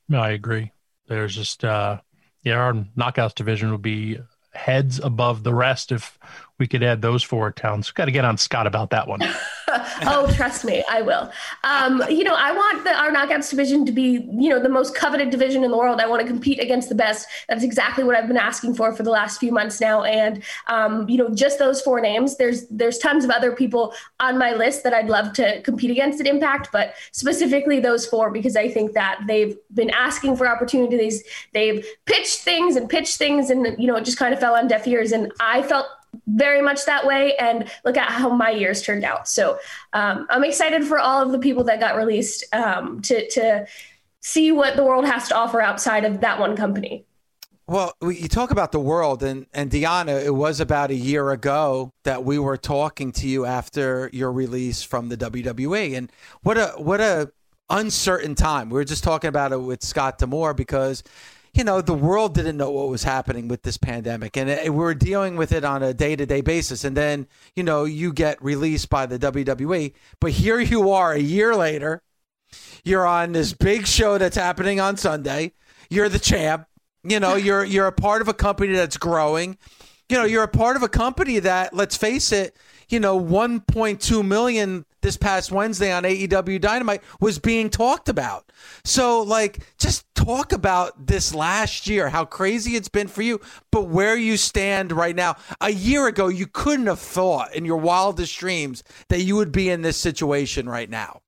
[0.10, 0.72] No, I agree.
[1.08, 2.00] There's just uh,
[2.44, 4.20] yeah, our knockouts division would be
[4.54, 6.18] heads above the rest if
[6.58, 7.92] we could add those four towns.
[7.92, 9.22] Got to get on Scott about that one.
[10.04, 11.30] oh, trust me, I will.
[11.66, 14.96] Um, you know, I want the, our knockouts division to be, you know, the most
[14.96, 16.00] coveted division in the world.
[16.00, 17.28] I want to compete against the best.
[17.50, 20.04] That's exactly what I've been asking for for the last few months now.
[20.04, 22.38] And, um, you know, just those four names.
[22.38, 26.22] There's there's tons of other people on my list that I'd love to compete against
[26.22, 31.24] at Impact, but specifically those four because I think that they've been asking for opportunities.
[31.54, 34.68] They've pitched things and pitched things, and you know, it just kind of fell on
[34.68, 35.12] deaf ears.
[35.12, 35.88] And I felt
[36.28, 39.58] very much that way and look at how my years turned out so
[39.94, 43.66] um, i'm excited for all of the people that got released um, to, to
[44.22, 47.06] see what the world has to offer outside of that one company
[47.70, 51.92] well, you talk about the world, and, and Deonna, it was about a year ago
[52.06, 56.10] that we were talking to you after your release from the WWE, and
[56.44, 57.30] what a what a
[57.70, 58.70] uncertain time.
[58.70, 61.04] We were just talking about it with Scott D'Amore because
[61.58, 64.74] you know, the world didn't know what was happening with this pandemic, and eh, it,
[64.74, 66.84] we are dealing with it on a day to day basis.
[66.84, 71.20] And then, you know, you get released by the WWE, but here you are a
[71.20, 72.04] year later.
[72.84, 75.54] You're on this big show that's happening on Sunday.
[75.90, 76.68] You're the champ.
[77.04, 79.58] You know, you're you're a part of a company that's growing.
[80.10, 82.56] You know, you're a part of a company that, let's face it,
[82.90, 88.52] you know, 1.2 million this past Wednesday on AEW Dynamite was being talked about.
[88.84, 93.40] So, like, just talk about this last year, how crazy it's been for you,
[93.72, 95.36] but where you stand right now.
[95.62, 99.70] A year ago, you couldn't have thought in your wildest dreams that you would be
[99.70, 101.22] in this situation right now.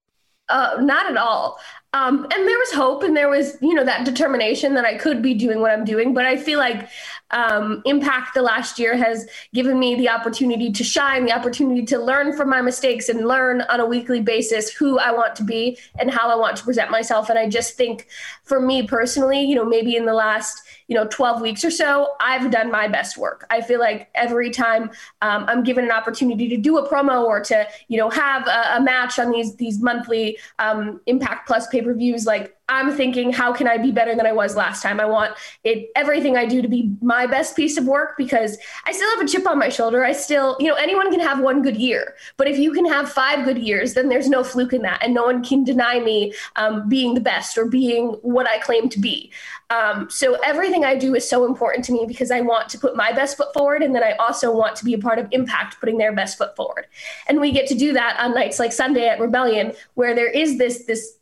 [0.49, 1.59] Uh, not at all.
[1.91, 5.23] Um, and there was hope and there was, you know, that determination that I could
[5.23, 6.13] be doing what I'm doing.
[6.13, 6.87] But I feel like
[7.31, 11.97] um, Impact the last year has given me the opportunity to shine, the opportunity to
[11.97, 15.79] learn from my mistakes and learn on a weekly basis who I want to be
[15.97, 17.27] and how I want to present myself.
[17.29, 18.07] And I just think
[18.43, 22.09] for me personally, you know, maybe in the last you know 12 weeks or so
[22.19, 23.45] i've done my best work.
[23.49, 27.39] I feel like every time um, i'm given an opportunity to do a promo or
[27.41, 32.25] to you know have a, a match on these these monthly um, impact plus pay-per-views
[32.25, 34.99] like I'm thinking, how can I be better than I was last time?
[34.99, 38.91] I want it everything I do to be my best piece of work because I
[38.91, 40.05] still have a chip on my shoulder.
[40.05, 43.11] I still, you know, anyone can have one good year, but if you can have
[43.11, 46.33] five good years, then there's no fluke in that, and no one can deny me
[46.55, 49.31] um, being the best or being what I claim to be.
[49.71, 52.95] Um, so everything I do is so important to me because I want to put
[52.95, 55.79] my best foot forward, and then I also want to be a part of Impact
[55.79, 56.87] putting their best foot forward.
[57.27, 60.57] And we get to do that on nights like Sunday at Rebellion, where there is
[60.57, 61.18] this this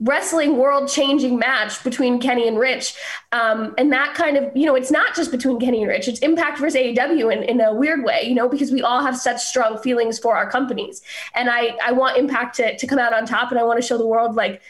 [0.00, 2.94] wrestling world changing match between Kenny and Rich.
[3.32, 6.18] Um, and that kind of, you know, it's not just between Kenny and Rich, it's
[6.20, 9.40] Impact versus AEW in, in a weird way, you know, because we all have such
[9.40, 11.00] strong feelings for our companies.
[11.34, 13.86] And I, I want Impact to, to come out on top and I want to
[13.86, 14.62] show the world like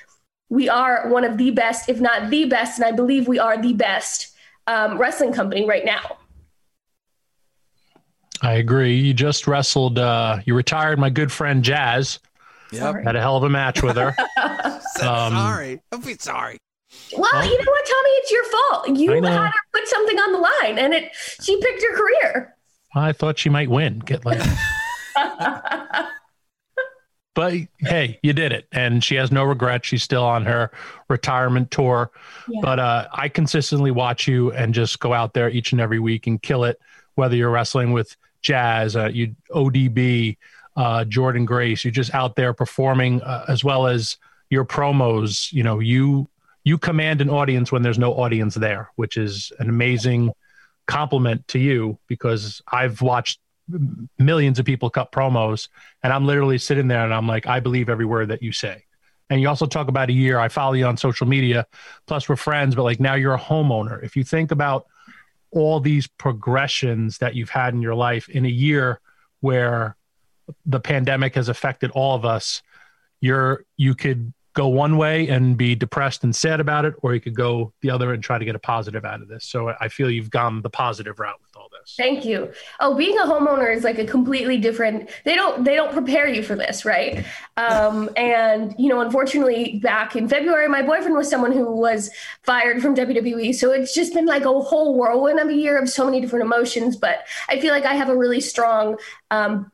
[0.51, 2.79] we are one of the best, if not the best.
[2.79, 4.35] And I believe we are the best
[4.67, 6.19] um, wrestling company right now.
[8.43, 8.97] I agree.
[8.97, 12.19] You just wrestled, uh, you retired my good friend Jazz
[12.75, 13.05] Yep.
[13.05, 14.17] Had a hell of a match with her.
[15.03, 15.81] um, sorry.
[15.91, 16.59] Don't be sorry.
[17.17, 18.11] Well, well, you know what, Tommy?
[18.11, 18.89] It's your fault.
[18.99, 22.57] You had her put something on the line, and it she picked her career.
[22.95, 23.99] I thought she might win.
[24.01, 24.41] Get like.
[27.35, 29.89] but hey, you did it, and she has no regrets.
[29.89, 30.71] She's still on her
[31.09, 32.11] retirement tour.
[32.49, 32.61] Yeah.
[32.63, 36.27] But uh, I consistently watch you and just go out there each and every week
[36.27, 36.81] and kill it.
[37.17, 40.37] Whether you're wrestling with Jazz, uh, you ODB,
[40.77, 41.85] uh, Jordynne Grace.
[41.85, 44.17] You're just out there performing uh, as well as
[44.51, 45.53] your promos.
[45.53, 46.29] You know, you
[46.65, 50.33] you command an audience when there's no audience there, which is an amazing
[50.87, 53.41] compliment to you because I've watched
[54.19, 55.69] millions of people cut promos
[56.03, 58.85] and I'm literally sitting there and I'm like, I believe every word that you say.
[59.31, 60.39] And you also talk about a year.
[60.39, 61.67] I follow you on social media,
[62.07, 64.03] plus we're friends, but like now you're a homeowner.
[64.05, 64.87] If you think about
[65.51, 69.01] all these progressions that you've had in your life in a year
[69.41, 69.97] where
[70.67, 72.63] the pandemic has affected all of us
[73.21, 77.21] you're you could go one way and be depressed and sad about it, or you
[77.21, 79.45] could go the other and try to get a positive out of this.
[79.45, 81.95] So I feel you've gone the positive route with all this.
[81.97, 82.53] Thank you.
[82.79, 85.11] Oh, being a homeowner is like a completely different.
[85.25, 87.25] They don't they don't prepare you for this, right?
[87.57, 92.11] Um, and you know, unfortunately, back in February, my boyfriend was someone who was
[92.43, 93.55] fired from WWE.
[93.55, 96.45] So it's just been like a whole whirlwind of a year of so many different
[96.45, 96.97] emotions.
[96.97, 98.99] But I feel like I have a really strong
[99.33, 99.73] um,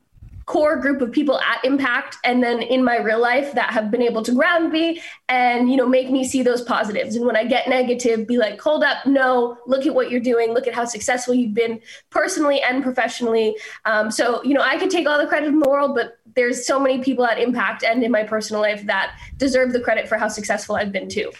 [0.50, 4.02] core group of people at impact and then in my real life that have been
[4.02, 7.44] able to ground me and you know make me see those positives and when i
[7.44, 10.84] get negative be like hold up no look at what you're doing look at how
[10.84, 11.80] successful you've been
[12.10, 15.68] personally and professionally um, so you know i could take all the credit in the
[15.68, 19.72] world but there's so many people at impact and in my personal life that deserve
[19.72, 21.30] the credit for how successful i've been too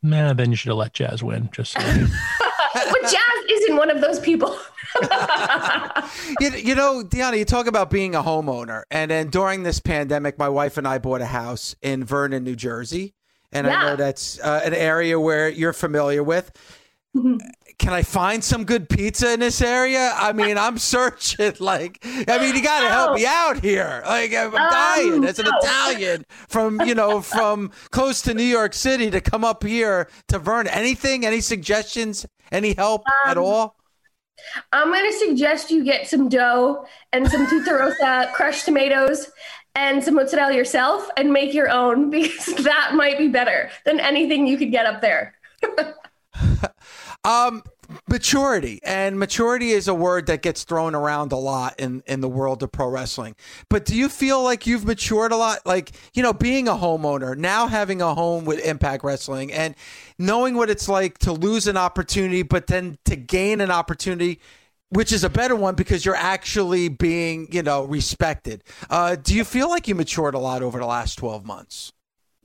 [0.00, 1.48] Man, then you should have let Jazz win.
[1.50, 1.80] Just so
[2.74, 4.54] but Jazz isn't one of those people.
[6.40, 8.82] you, you know, Deonna, you talk about being a homeowner.
[8.90, 12.56] And then during this pandemic, my wife and I bought a house in Vernon, New
[12.56, 13.14] Jersey.
[13.52, 13.76] And Yeah.
[13.76, 16.52] I know that's uh, an area where you're familiar with.
[17.16, 17.36] Mm-hmm.
[17.78, 20.12] Can I find some good pizza in this area?
[20.16, 21.54] I mean, I'm searching.
[21.60, 24.02] Like, I mean, you got to help me out here.
[24.06, 25.52] Like, I'm um, dying as an no.
[25.58, 30.38] Italian from, you know, from close to New York City to come up here to
[30.38, 30.72] Vernon.
[30.72, 31.24] Anything?
[31.24, 32.26] Any suggestions?
[32.50, 33.76] Any help at um, all?
[34.72, 39.30] I'm going to suggest you get some dough and some tutta rosa crushed tomatoes
[39.74, 44.46] and some mozzarella yourself and make your own because that might be better than anything
[44.46, 45.34] you could get up there.
[47.24, 47.62] Um,
[48.08, 52.28] maturity and maturity is a word that gets thrown around a lot in in the
[52.28, 53.36] world of pro wrestling.
[53.68, 55.60] But do you feel like you've matured a lot?
[55.64, 59.74] Like you know, being a homeowner now, having a home with Impact Wrestling, and
[60.18, 64.40] knowing what it's like to lose an opportunity, but then to gain an opportunity.
[64.90, 68.62] Which is a better one because you're actually being, you know, respected.
[68.88, 71.92] Uh, do you feel like you matured a lot over the last 12 months?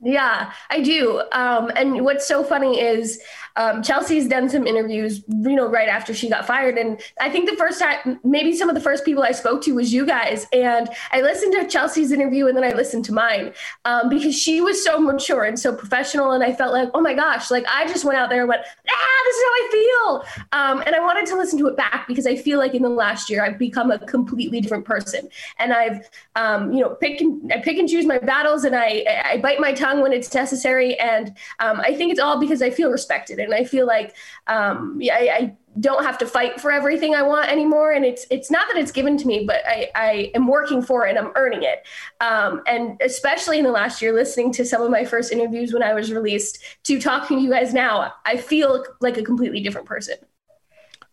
[0.01, 1.21] Yeah, I do.
[1.33, 3.19] Um, and what's so funny is
[3.57, 6.77] um, Chelsea's done some interviews, you know, right after she got fired.
[6.77, 9.75] And I think the first time, maybe some of the first people I spoke to
[9.75, 10.47] was you guys.
[10.53, 14.61] And I listened to Chelsea's interview and then I listened to mine um, because she
[14.61, 16.31] was so mature and so professional.
[16.31, 18.61] And I felt like, oh my gosh, like I just went out there and went,
[18.61, 20.43] ah, this is how I feel.
[20.53, 22.89] Um, and I wanted to listen to it back because I feel like in the
[22.89, 25.27] last year I've become a completely different person.
[25.57, 29.03] And I've, um, you know, pick and, I pick and choose my battles and I,
[29.25, 30.97] I bite my tongue when it's necessary.
[30.99, 34.15] And um, I think it's all because I feel respected and I feel like
[34.47, 37.91] um, I, I don't have to fight for everything I want anymore.
[37.91, 41.05] And it's it's not that it's given to me, but I, I am working for
[41.05, 41.85] it and I'm earning it.
[42.21, 45.83] Um, and especially in the last year, listening to some of my first interviews when
[45.83, 49.87] I was released to talking to you guys now, I feel like a completely different
[49.87, 50.15] person.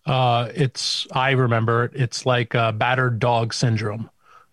[0.06, 1.92] Uh, it's I remember it.
[1.94, 4.08] It's like uh, battered dog syndrome.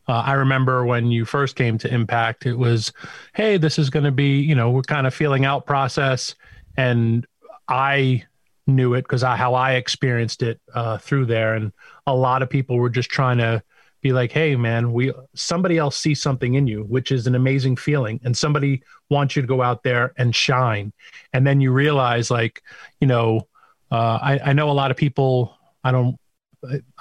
[0.08, 2.92] Uh, I remember when you first came to Impact, it was,
[3.34, 6.36] hey, this is going to be, you know, we're kind of feeling out process,
[6.76, 7.26] and
[7.68, 8.26] I
[8.68, 11.72] knew it because I how I experienced it uh, through there, and
[12.06, 13.64] a lot of people were just trying to
[14.02, 17.78] be like, hey, man, we somebody else sees something in you, which is an amazing
[17.78, 20.92] feeling, and somebody wants you to go out there and shine,
[21.32, 22.62] and then you realize, like,
[23.00, 23.48] you know,
[23.90, 25.58] uh, I, I know a lot of people.
[25.84, 26.18] I don't.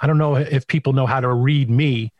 [0.01, 2.11] I don't know if people know how to read me,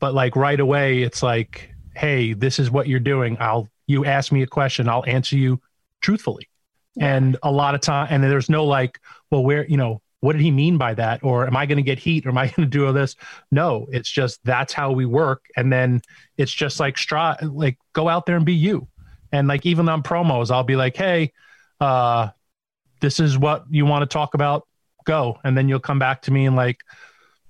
[0.00, 3.36] but like right away, it's like, hey, this is what you're doing.
[3.40, 3.68] I'll.
[3.86, 5.60] You ask me a question, I'll answer you
[6.00, 6.48] truthfully.
[7.00, 10.42] And a lot of time, and there's no like, well, where you know, what did
[10.42, 11.24] he mean by that?
[11.24, 12.24] Or am I going to get heat?
[12.24, 13.16] Or am I going to do all this?
[13.50, 15.44] No, it's just that's how we work.
[15.56, 16.02] And then
[16.36, 18.86] it's just like straw, like go out there and be you.
[19.32, 21.32] And like even on promos, I'll be like, hey,
[21.80, 22.28] uh,
[23.00, 24.66] this is what you want to talk about
[25.04, 26.80] go and then you'll come back to me and like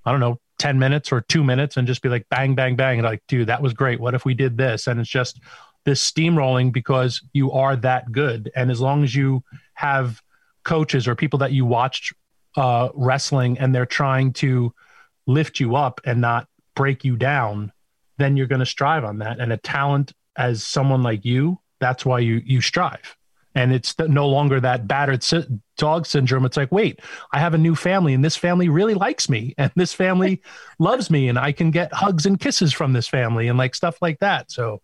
[0.04, 2.98] i don't know 10 minutes or two minutes and just be like bang bang bang.
[2.98, 3.98] And like dude that was great.
[3.98, 4.86] What if we did this?
[4.86, 5.40] And it's just
[5.84, 8.52] this steamrolling because you are that good.
[8.54, 9.42] And as long as you
[9.72, 10.20] have
[10.62, 12.12] coaches or people that you watched
[12.56, 14.74] uh, wrestling and they're trying to
[15.26, 16.46] lift you up and not
[16.76, 17.72] break you down
[18.18, 19.40] then you're going to strive on that.
[19.40, 23.16] And a talent as someone like you that's why you you strive
[23.54, 25.24] and it's no longer that battered
[25.76, 26.44] dog syndrome.
[26.44, 27.00] It's like wait
[27.32, 30.42] i have a new family and this family really likes me and this family
[30.78, 33.98] loves me and i can get hugs and kisses from this family and like stuff
[34.00, 34.50] like that.
[34.50, 34.80] So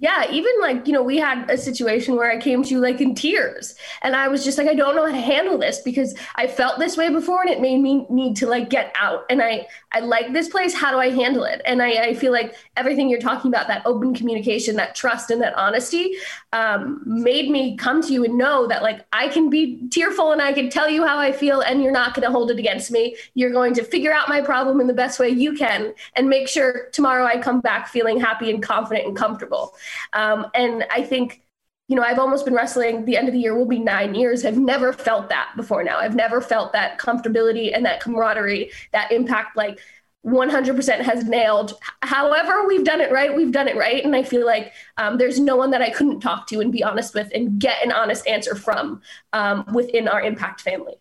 [0.00, 3.00] Yeah, even like, you know, we had a situation where I came to you like
[3.00, 6.14] in tears and I was just like, I don't know how to handle this because
[6.36, 9.24] I felt this way before and it made me need to like get out.
[9.28, 10.72] And I, I like this place.
[10.72, 11.62] How do I handle it?
[11.64, 15.42] And I, I feel like everything you're talking about, that open communication, that trust and
[15.42, 16.14] that honesty
[16.52, 20.40] um, made me come to you and know that like I can be tearful and
[20.40, 22.92] I can tell you how I feel and you're not going to hold it against
[22.92, 23.16] me.
[23.34, 26.46] You're going to figure out my problem in the best way you can and make
[26.46, 29.74] sure tomorrow I come back feeling happy and confident and comfortable.
[30.12, 31.42] Um, and I think
[31.88, 34.44] you know, I've almost been wrestling the end of the year will be nine years.
[34.44, 35.98] I've never felt that before now.
[35.98, 39.80] I've never felt that comfortability and that camaraderie, that impact like
[40.26, 41.72] 100% has nailed.
[42.02, 43.34] However, we've done it right.
[43.34, 44.04] We've done it right.
[44.04, 46.84] And I feel like um, there's no one that I couldn't talk to and be
[46.84, 49.00] honest with and get an honest answer from
[49.32, 50.96] um, within our impact family.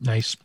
[0.00, 0.36] Nice.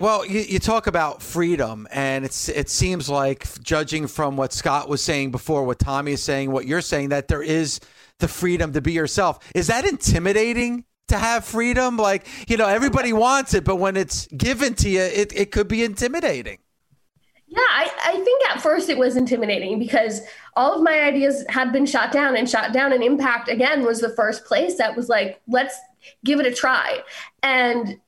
[0.00, 4.88] Well, you, you, talk about freedom, and it's it seems like, judging from what Scott
[4.88, 7.80] was saying before, what Tommy is saying, what you're saying, that there is
[8.18, 9.40] the freedom to be yourself.
[9.54, 11.98] Is that intimidating to have freedom?
[11.98, 15.68] Like, you know, everybody wants it, but when it's given to you, it, it could
[15.68, 16.60] be intimidating.
[17.48, 20.22] Yeah, I, I think at first it was intimidating because
[20.56, 24.00] all of my ideas had been shot down and shot down, and Impact again was
[24.00, 25.78] the first place that was like, let's
[26.24, 27.00] give it a try.
[27.42, 28.00] And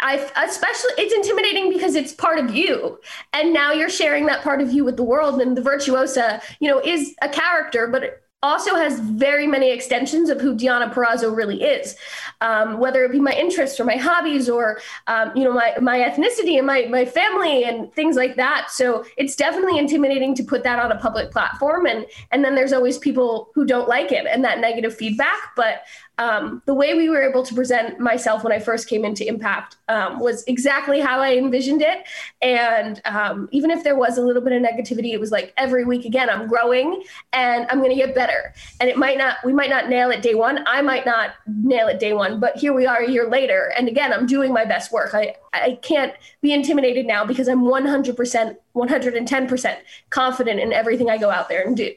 [0.00, 3.00] I especially it's intimidating because it's part of you,
[3.32, 5.40] and now you're sharing that part of you with the world.
[5.40, 10.40] And the virtuosa, you know, is a character, but also has very many extensions of
[10.40, 11.96] who Deonna Purrazzo really is,
[12.40, 15.98] um, whether it be my interests or my hobbies or um, you know my my
[15.98, 18.70] ethnicity and my my family and things like that.
[18.70, 22.72] So it's definitely intimidating to put that on a public platform, and and then there's
[22.72, 25.38] always people who don't like it and that negative feedback.
[25.56, 25.82] But
[26.18, 29.76] um, the way we were able to present myself when I first came into Impact
[29.88, 32.06] um, was exactly how I envisioned it.
[32.42, 35.84] And um, even if there was a little bit of negativity, it was like every
[35.84, 37.02] week again, I'm growing
[37.32, 38.52] and I'm going to get better.
[38.80, 40.66] And it might not, we might not nail it day one.
[40.66, 43.72] I might not nail it day one, but here we are a year later.
[43.76, 45.14] And again, I'm doing my best work.
[45.14, 46.12] I, I can't
[46.42, 49.76] be intimidated now because I'm 100%, 110%
[50.10, 51.94] confident in everything I go out there and do.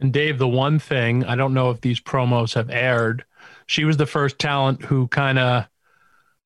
[0.00, 3.24] And Dave, the one thing I don't know if these promos have aired,
[3.66, 5.66] she was the first talent who kind of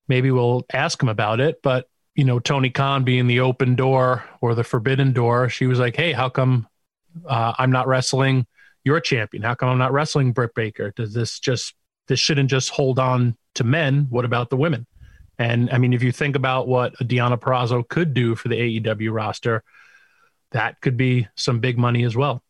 [0.07, 4.23] maybe we'll ask him about it, but you know, Tony Khan being the open door
[4.39, 6.67] or the forbidden door, she was like, "Hey, how come
[7.25, 8.45] uh, I'm not wrestling
[8.83, 9.43] your champion?
[9.43, 10.91] How come I'm not wrestling Britt Baker?
[10.95, 11.73] Does this just
[12.07, 14.07] this shouldn't just hold on to men?
[14.09, 14.85] What about the women?"
[15.37, 19.13] And I mean, if you think about what Deonna Purrazzo could do for the AEW
[19.13, 19.63] roster,
[20.51, 22.44] that could be some big money as well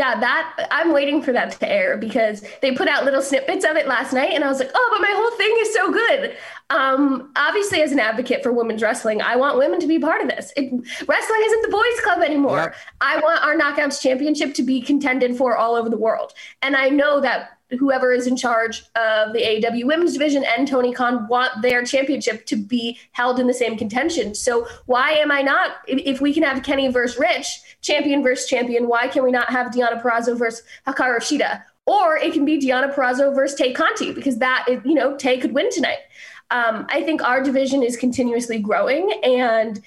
[0.00, 3.76] yeah, that I'm waiting for that to air because they put out little snippets of
[3.76, 6.36] it last night, and I was like, oh, but my whole thing is so good.
[6.70, 10.28] Um, obviously, as an advocate for women's wrestling, I want women to be part of
[10.28, 10.54] this.
[10.56, 10.72] It,
[11.06, 12.56] wrestling isn't the boys' club anymore.
[12.56, 12.74] Yep.
[13.02, 16.32] I want our Knockouts Championship to be contended for all over the world,
[16.62, 20.92] and I know that whoever is in charge of the AEW women's division and Tony
[20.92, 24.34] Khan want their championship to be held in the same contention.
[24.34, 25.76] So why am I not?
[25.86, 29.50] If, if we can have Kenny versus Rich, champion versus champion, why can we not
[29.50, 31.62] have Deonna Purrazzo versus Hikaru Shida?
[31.86, 35.38] Or it can be Deonna Purrazzo versus Tay Conti because that is, you know, Tay
[35.38, 35.98] could win tonight.
[36.50, 39.80] Um, I think our division is continuously growing and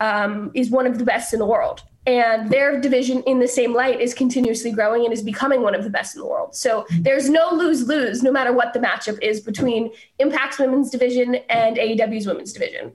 [0.00, 3.74] um, is one of the best in the world and their division in the same
[3.74, 6.54] light is continuously growing and is becoming one of the best in the world.
[6.54, 11.36] So there's no lose lose, no matter what the matchup is between Impact's women's division
[11.48, 12.92] and AEW's women's division.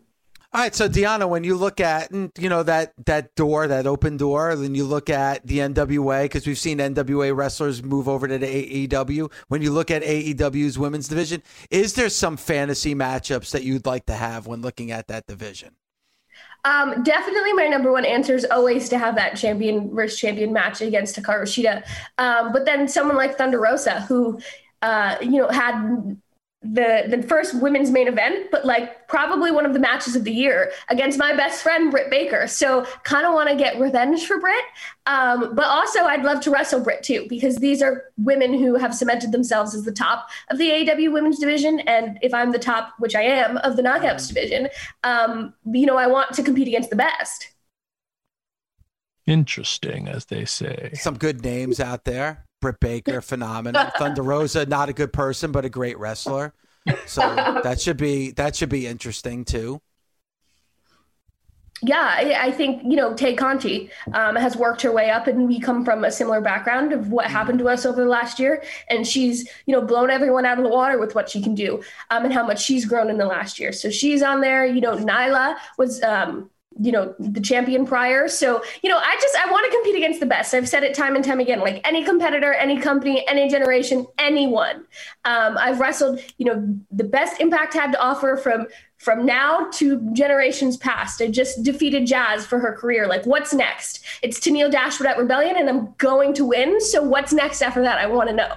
[0.55, 4.15] All right, so Deonna, when you look at you know that that door, that open
[4.15, 8.37] door, then you look at the NWA because we've seen NWA wrestlers move over to
[8.37, 9.29] the AEW.
[9.49, 14.05] When you look at AEW's women's division, is there some fantasy matchups that you'd like
[14.05, 15.75] to have when looking at that division?
[16.63, 20.79] Um, definitely, my number one answer is always to have that champion versus champion match
[20.79, 21.85] against Hikaru Shida.
[22.17, 24.39] Um, but then someone like Thunder Rosa, who
[24.81, 26.15] uh, you know had
[26.73, 30.31] the the first women's main event, but like probably one of the matches of the
[30.31, 32.47] year against my best friend Britt Baker.
[32.47, 34.65] So kind of want to get revenge for Britt,
[35.05, 38.95] um, but also I'd love to wrestle Britt too because these are women who have
[38.95, 42.93] cemented themselves as the top of the AEW women's division, and if I'm the top,
[42.99, 44.69] which I am, of the Knockouts division,
[45.03, 47.54] um, you know I want to compete against the best.
[49.27, 50.91] Interesting, as they say.
[50.93, 52.45] Some good names out there.
[52.61, 53.89] Britt Baker, phenomenal.
[53.97, 56.53] Thunder Rosa, not a good person, but a great wrestler.
[57.07, 57.21] So
[57.63, 59.81] that should be that should be interesting too.
[61.81, 65.47] Yeah, I, I think you know Tay Conti um, has worked her way up, and
[65.47, 68.63] we come from a similar background of what happened to us over the last year.
[68.89, 71.81] And she's you know blown everyone out of the water with what she can do,
[72.11, 73.71] um, and how much she's grown in the last year.
[73.73, 74.65] So she's on there.
[74.65, 76.49] You know, Nyla was um,
[76.79, 78.27] you know the champion prior.
[78.27, 80.53] So you know i just i want to compete against the best.
[80.53, 84.85] I've said it time and time again like any competitor any company any generation anyone.
[85.23, 88.67] Um, i've wrestled you know the best impact had to offer from
[88.97, 91.21] from now to generations past.
[91.21, 93.07] I just defeated jazz for her career.
[93.07, 94.03] Like what's next?
[94.21, 96.81] It's Tenille Dashwood at rebellion and i'm going to win.
[96.81, 97.99] So what's next after that?
[97.99, 98.53] I want to know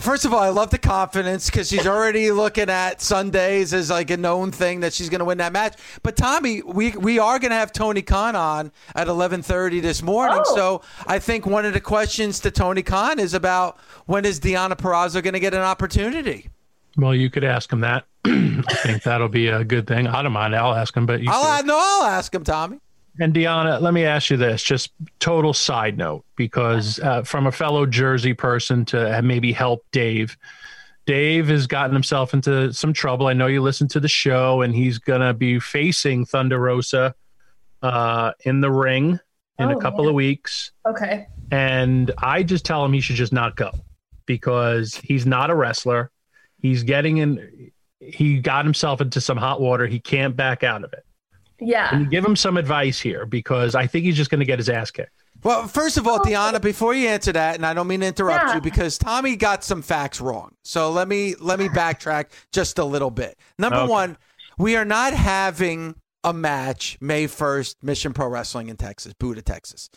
[0.00, 4.10] First of all, I love the confidence because she's already looking at Sundays as like
[4.10, 5.78] a known thing that she's going to win that match.
[6.02, 10.02] But Tommy, we we are going to have Tony Khan on at eleven thirty this
[10.02, 10.42] morning.
[10.44, 10.54] Oh.
[10.54, 14.76] So I think one of the questions to Tony Khan is about when is Deonna
[14.76, 16.50] Purrazzo going to get an opportunity?
[16.96, 18.04] Well, you could ask him that.
[18.24, 20.06] I think that'll be a good thing.
[20.06, 20.54] I don't mind.
[20.54, 21.28] I'll ask him, but you.
[21.30, 22.80] I'll no, I'll ask him, Tommy.
[23.18, 24.90] And Deonna, let me ask you this, just
[25.20, 30.36] total side note, because uh, from a fellow Jersey person to maybe help Dave,
[31.06, 33.26] Dave has gotten himself into some trouble.
[33.28, 37.14] I know you listen to the show, and he's going to be facing Thunder Rosa
[37.82, 39.18] uh, in the ring
[39.58, 40.08] in a Oh, couple man.
[40.10, 40.72] of weeks.
[40.84, 41.26] Okay.
[41.50, 43.70] And I just tell him he should just not go
[44.26, 46.10] because he's not a wrestler.
[46.60, 49.86] He's getting in, he got himself into some hot water.
[49.86, 51.05] He can't back out of it.
[51.58, 51.98] Can Yeah.
[51.98, 53.26] you give him some advice here?
[53.26, 55.10] Because I think he's just going to get his ass kicked.
[55.42, 58.46] Well, first of all, Deonna, before you answer that, and I don't mean to interrupt
[58.46, 58.54] Yeah.
[58.56, 60.52] you because Tommy got some facts wrong.
[60.64, 63.38] So let me let me backtrack just a little bit.
[63.58, 63.90] Number Okay.
[63.90, 64.16] one,
[64.58, 69.90] we are not having a match May first, Mission Pro Wrestling in Texas, Buda, Texas.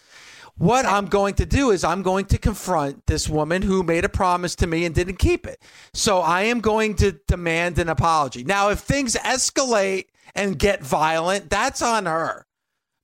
[0.58, 4.10] What I'm going to do is I'm going to confront this woman who made a
[4.10, 5.60] promise to me and didn't keep it.
[5.94, 8.44] So I am going to demand an apology.
[8.44, 12.46] Now, if things escalate and get violent, that's on her.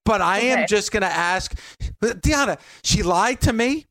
[0.05, 1.53] But I am just going to ask
[2.01, 3.85] Deonna, she lied to me.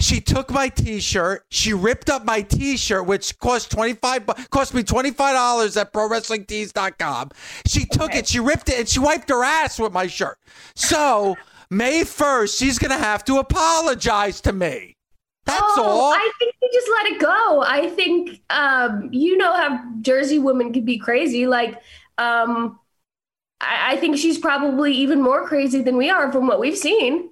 [0.00, 1.44] She took my T-shirt.
[1.50, 4.26] She ripped up my T-shirt, which cost twenty five.
[4.50, 7.30] Cost me twenty five dollars at ProWrestlingTees.com.
[7.66, 8.18] She took Okay.
[8.18, 8.28] it.
[8.28, 10.38] She ripped it, and she wiped her ass with my shirt.
[10.74, 11.36] So
[11.70, 14.96] May first, she's gonna have to apologize to me.
[15.46, 16.12] That's oh, all.
[16.12, 17.62] I think you just let it go.
[17.64, 21.46] I think um, you know how Jersey women can be crazy.
[21.46, 21.80] Like,
[22.18, 22.78] um,
[23.60, 27.30] I, I think she's probably even more crazy than we are from what we've seen.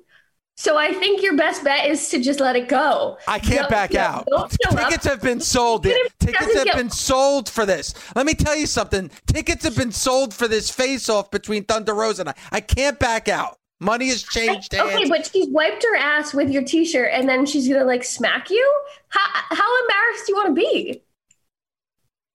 [0.57, 3.19] So I think your best bet is to just let it go.
[3.27, 4.27] I can't Don't- back out.
[4.27, 4.51] don't up.
[4.51, 5.85] Tickets have been sold.
[5.85, 7.93] Even if it Tickets have been sold for this.
[8.15, 9.11] Let me tell you something.
[9.27, 12.35] Tickets have been sold for this face-off between Thunder Rosa and I.
[12.53, 13.59] I can't back out.
[13.81, 14.95] Money has changed hands.
[14.95, 18.49] Okay, but she's wiped her ass with your T-shirt, and then she's gonna like smack
[18.49, 18.81] you.
[19.09, 19.27] How
[19.57, 21.03] how embarrassed do you want to be?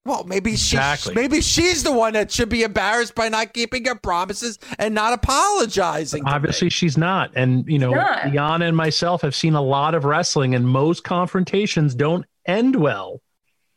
[0.05, 1.13] Well, maybe she, Exactly.
[1.13, 5.13] maybe she's the one that should be embarrassed by not keeping her promises and not
[5.13, 6.23] apologizing.
[6.23, 6.31] to me.
[6.31, 7.31] Obviously, she's not.
[7.35, 8.21] And, you know, not.
[8.23, 13.21] Deonna and myself have seen a lot of wrestling, and most confrontations don't end well.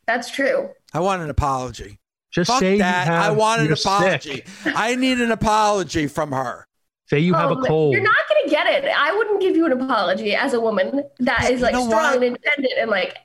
[0.07, 0.69] That's true.
[0.93, 1.99] I want an apology.
[2.31, 3.05] Just Fuck say that.
[3.05, 4.43] you have, I want an apology.
[4.45, 4.47] sick.
[4.75, 6.65] I need an apology from her.
[7.07, 7.93] Say you have a oh, cold.
[7.93, 8.89] You're not gonna get it.
[8.89, 12.01] I wouldn't give you an apology as a woman that is You like know strong
[12.01, 12.15] what?
[12.15, 13.17] and independent and like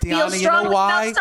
[0.00, 1.12] feels Deonna, you strong know about why?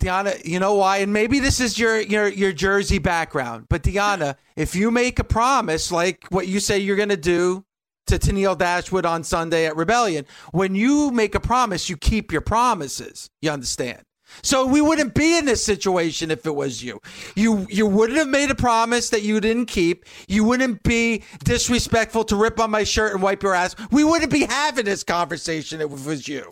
[0.00, 0.98] Deonna, you know why?
[0.98, 5.24] And maybe this is your your your Jersey background, but Deonna, if you make a
[5.24, 7.64] promise like what you say you're going to do
[8.06, 12.40] to Tenille Dashwood on Sunday at Rebellion, when you make a promise, you keep your
[12.40, 13.30] promises.
[13.40, 14.02] You understand?
[14.42, 17.00] So we wouldn't be in this situation if it was you.
[17.34, 20.04] You you wouldn't have made a promise that you didn't keep.
[20.28, 23.76] You wouldn't be disrespectful to rip on my shirt and wipe your ass.
[23.90, 26.48] We wouldn't be having this conversation if it was you.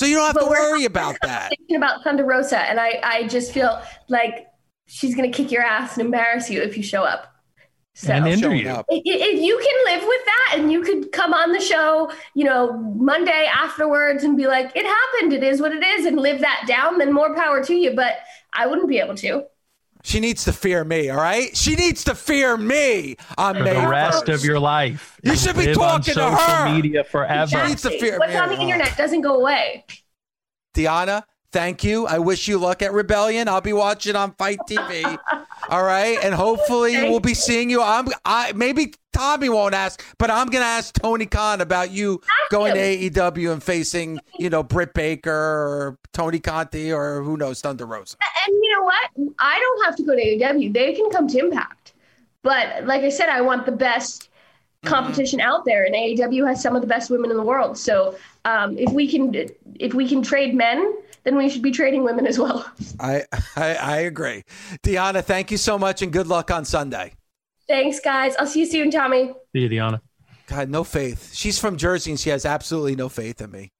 [0.00, 1.50] So you don't have But to worry having about a that.
[1.50, 4.46] conversation About Thunder Rosa, and I I just feel like
[4.86, 7.26] she's gonna kick your ass and embarrass you if you show up.
[7.92, 8.70] So And injure Showing you.
[8.70, 8.86] up.
[8.88, 12.78] if you can live with that and you could come on the show, you know,
[12.96, 16.64] Monday afterwards and be like, it happened, it is what it is, and live that
[16.66, 17.94] down, then more power to you.
[17.94, 18.14] But
[18.54, 19.44] I wouldn't be able to.
[20.02, 21.54] She needs to fear me, all right?
[21.56, 24.34] She needs to fear me on for May the rest 1st.
[24.34, 25.18] of your life.
[25.22, 26.74] You should be Live on talking to social her.
[26.74, 27.46] media forever.
[27.46, 27.68] She forever.
[27.68, 28.38] needs to fear What's me.
[28.38, 29.84] on the internet doesn't go away.
[30.74, 31.22] Deonna,
[31.52, 32.06] thank you.
[32.06, 33.48] I wish you luck at Rebellion.
[33.48, 35.18] I'll be watching on FITE TV.
[35.68, 37.82] all right, and hopefully Thank we'll be seeing you.
[37.82, 38.08] I'm.
[38.24, 42.20] I maybe Tommy won't ask, but I'm gonna ask Tony Khan about you
[42.50, 47.60] going to AEW and facing, you know, Britt Baker or Tay Conti or who knows,
[47.60, 48.16] Thunder Rosa.
[48.46, 49.34] And you know what?
[49.38, 50.72] I don't have to go to AEW.
[50.72, 51.92] They can come to Impact.
[52.42, 54.30] But like I said, I want the best
[54.84, 57.76] competition out there, and AEW has some of the best women in the world.
[57.76, 59.34] So um, if we can,
[59.78, 62.70] if we can trade men, then we should be trading women as well.
[62.98, 63.24] I,
[63.56, 64.44] I I agree.
[64.82, 67.14] Deonna, thank you so much and good luck on Sunday.
[67.68, 68.34] Thanks, guys.
[68.38, 69.32] I'll see you soon, Tommy.
[69.52, 70.00] See you, Deonna.
[70.48, 71.32] God, no faith.
[71.34, 73.70] She's from Jersey and she has absolutely no faith in me.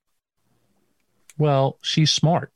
[1.39, 2.53] Well, she's smart.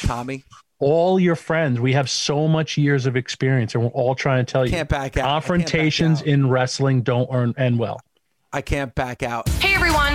[0.00, 0.42] Tommy,
[0.78, 4.50] All your friends, we have so much years of experience, and we're all trying to
[4.50, 5.02] tell you can't back out.
[5.02, 6.26] I can't back confrontations out.
[6.26, 8.00] in wrestling don't earn end well.
[8.52, 9.48] I can't back out.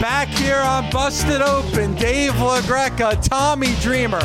[0.00, 4.20] Back here on Busted Open, Dave LaGreca, Tommy Dreamer.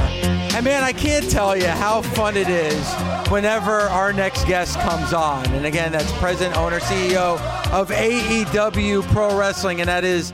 [0.53, 2.93] And man, I can't tell you how fun it is
[3.29, 5.45] whenever our next guest comes on.
[5.53, 7.39] And again, that's president, owner, CEO
[7.71, 10.33] of AEW Pro Wrestling, and that is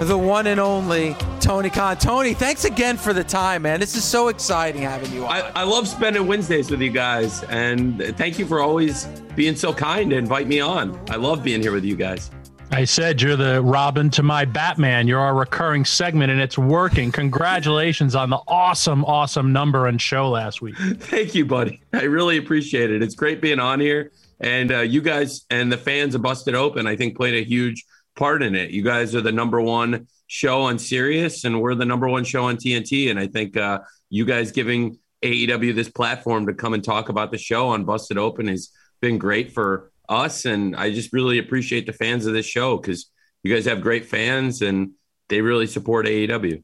[0.00, 1.98] the one and only Tony Khan.
[1.98, 3.80] Tony, thanks again for the time, man.
[3.80, 5.30] This is so exciting having you on.
[5.30, 9.04] I, I love spending Wednesdays with you guys, and thank you for always
[9.36, 10.98] being so kind to invite me on.
[11.10, 12.30] I love being here with you guys.
[12.70, 15.08] I said you're the Robin to my Batman.
[15.08, 17.10] You're our recurring segment, and it's working.
[17.10, 20.76] Congratulations on the awesome, awesome number and show last week.
[20.78, 21.80] Thank you, buddy.
[21.92, 23.02] I really appreciate it.
[23.02, 26.86] It's great being on here, and uh, you guys and the fans of Busted Open,
[26.86, 27.84] I think, played a huge
[28.16, 28.70] part in it.
[28.70, 32.44] You guys are the number one show on Sirius, and we're the number one show
[32.44, 33.10] on TNT.
[33.10, 37.30] And I think uh, you guys giving AEW this platform to come and talk about
[37.30, 40.44] the show on Busted Open has been great for us.
[40.44, 43.10] And I just really appreciate the fans of this show because
[43.42, 44.92] you guys have great fans and
[45.28, 46.62] they really support AEW.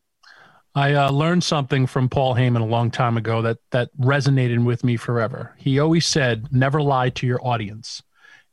[0.74, 4.82] I uh, learned something from Paul Heyman a long time ago that that resonated with
[4.82, 5.54] me forever.
[5.56, 8.02] He always said, "Never lie to your audience."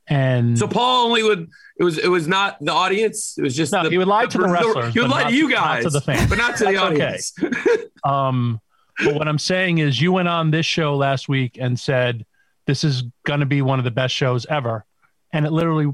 [0.06, 3.36] And so Paul only would it was it was not the audience.
[3.38, 4.94] It was just no, the, he would lie to the wrestlers.
[4.94, 7.32] He would lie not, to you guys, to the fans, but not to the audience.
[7.42, 7.84] Okay.
[8.04, 8.60] um,
[9.04, 12.24] but what I'm saying is, you went on this show last week and said
[12.66, 14.84] this is going to be one of the best shows ever,
[15.32, 15.90] and it literally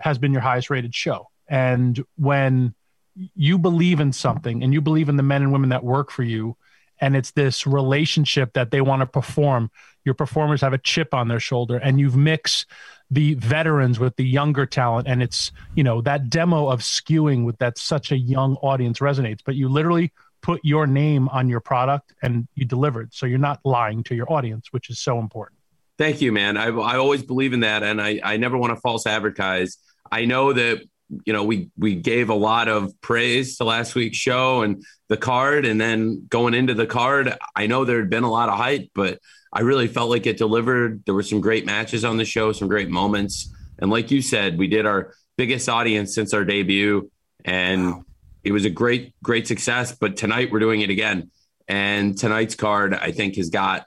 [0.00, 1.28] has been your highest rated show.
[1.48, 2.74] And when
[3.14, 6.22] you believe in something and you believe in the men and women that work for
[6.22, 6.56] you,
[7.00, 9.70] and it's this relationship that they want to perform,
[10.04, 12.66] your performers have a chip on their shoulder, and you've mixed
[13.10, 17.58] the veterans with the younger talent and it's you know that demo of skewing with
[17.58, 19.40] that such a young audience resonates.
[19.44, 20.12] But you literally
[20.42, 24.30] put your name on your product and you delivered so you're not lying to your
[24.30, 25.58] audience which is so important
[25.98, 28.80] thank you man i, I always believe in that and I, I never want to
[28.80, 29.78] false advertise
[30.10, 30.82] i know that
[31.24, 35.16] you know we we gave a lot of praise to last week's show and the
[35.16, 38.56] card and then going into the card i know there had been a lot of
[38.56, 39.18] hype but
[39.52, 41.04] I really felt like it delivered.
[41.04, 43.52] There were some great matches on the show, some great moments.
[43.78, 47.10] And like you said, we did our biggest audience since our debut.
[47.44, 48.04] And wow.
[48.44, 49.94] it was a great, great success.
[49.94, 51.30] But tonight we're doing it again.
[51.68, 53.86] And tonight's card, I think, has got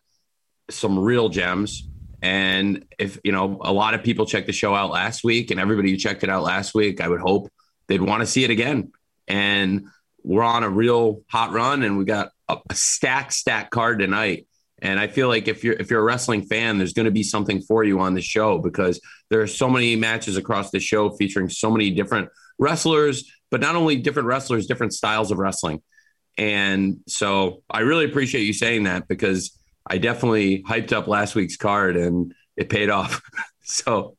[0.70, 1.88] some real gems.
[2.26, 5.60] And if, you know, a lot of people checked the show out last week and
[5.60, 7.50] everybody who checked it out last week, I would hope
[7.88, 8.92] they'd want to see it again.
[9.28, 9.88] And
[10.24, 14.48] we're on a real hot run and we got a stack, stack card tonight
[14.80, 17.24] and I feel like if you're if you're a wrestling fan, there's going to be
[17.24, 19.00] something for you on the show because
[19.30, 23.76] there are so many matches across the show featuring so many different wrestlers, but not
[23.76, 25.82] only different wrestlers, different styles of wrestling.
[26.38, 29.58] And so I really appreciate you saying that because
[29.88, 33.22] I definitely hyped up last week's card and it paid off.
[33.64, 34.18] so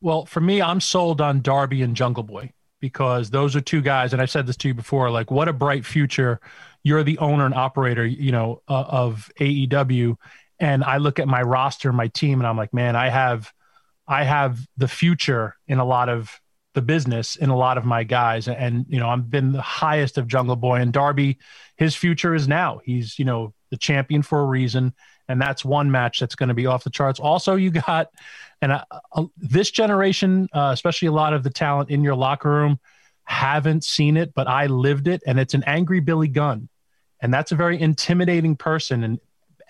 [0.00, 4.12] well, for me, I'm sold on Darby and Jungle Boy because those are two guys,
[4.12, 6.40] and I've said this to you before, like what a bright future
[6.82, 10.16] you're the owner and operator, you know, uh, of AEW,
[10.60, 13.52] and I look at my roster, my team, and I'm like, man, I have,
[14.06, 16.40] I have the future in a lot of
[16.76, 20.16] the business in a lot of my guys, and you know, I've been the highest
[20.16, 21.38] of Jungle Boy and Darby.
[21.76, 22.80] His future is now.
[22.84, 24.94] He's you know the champion for a reason,
[25.28, 27.18] and that's one match that's going to be off the charts.
[27.18, 28.10] Also, you got,
[28.62, 32.48] and uh, uh, this generation, uh, especially a lot of the talent in your locker
[32.50, 32.78] room,
[33.24, 36.68] haven't seen it, but I lived it, and it's an angry Billy Gunn
[37.20, 39.20] and that's a very intimidating person and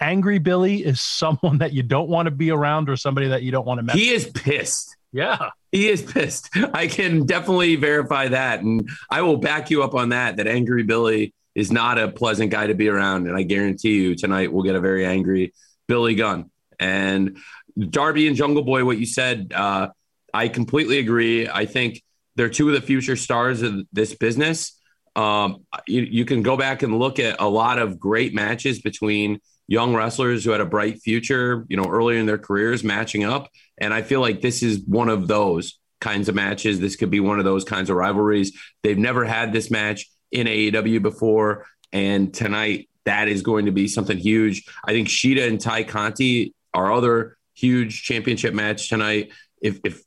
[0.01, 3.51] angry billy is someone that you don't want to be around or somebody that you
[3.51, 6.49] don't want to mess he is pissed yeah he is pissed.
[6.73, 10.83] I can definitely verify that and i will back you up on that that angry
[10.83, 14.63] billy is not a pleasant guy to be around and i guarantee you tonight we'll
[14.63, 15.53] get a very angry
[15.87, 16.51] billy gunn.
[16.79, 17.39] And
[17.79, 19.89] darby and jungle boy what you said uh,
[20.33, 21.49] i completely agree.
[21.49, 22.03] I think
[22.37, 24.79] they're two of the future stars of this business.
[25.15, 29.41] Um, you, you can go back and look at a lot of great matches between
[29.69, 33.49] young wrestlers who had a bright future, you know, earlier in their careers matching up.
[33.79, 36.79] And I feel like this is one of those kinds of matches.
[36.79, 38.57] This could be one of those kinds of rivalries.
[38.83, 41.67] They've never had this match in AEW before.
[41.93, 44.65] And tonight, that is going to be something huge.
[44.85, 49.33] I think Shida and Tay Conti, our other huge championship match tonight.
[49.63, 50.03] If, if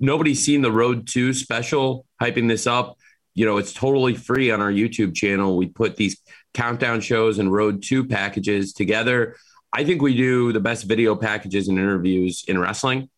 [0.00, 2.96] nobody's seen the Road to special hyping this up,
[3.34, 5.56] you know, it's totally free on our YouTube channel.
[5.56, 6.16] We put these
[6.54, 9.36] countdown shows and road to packages together.
[9.72, 13.10] I think we do the best video packages and interviews in wrestling,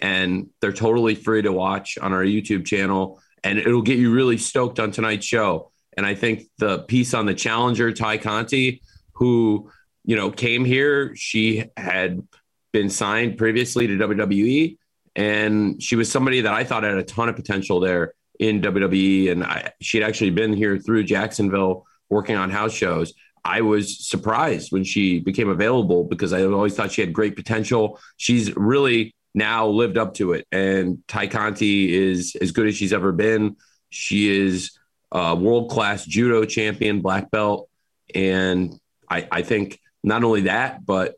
[0.00, 3.20] and they're totally free to watch on our YouTube channel.
[3.42, 5.70] And it'll get you really stoked on tonight's show.
[5.96, 8.80] And I think the piece on the challenger, Tay Conti,
[9.12, 9.70] who,
[10.04, 12.26] you know, came here, she had
[12.72, 14.78] been signed previously to WWE.
[15.16, 19.30] And she was somebody that I thought had a ton of potential there in WWE.
[19.30, 23.14] And I, she'd actually been here through Jacksonville working on house shows.
[23.44, 28.00] I was surprised when she became available because I always thought she had great potential.
[28.16, 30.46] She's really now lived up to it.
[30.50, 33.56] And Tay Conti is as good as she's ever been.
[33.90, 34.78] She is
[35.12, 37.68] a world class judo champion, black belt.
[38.14, 38.78] And
[39.10, 41.16] I, I think not only that, but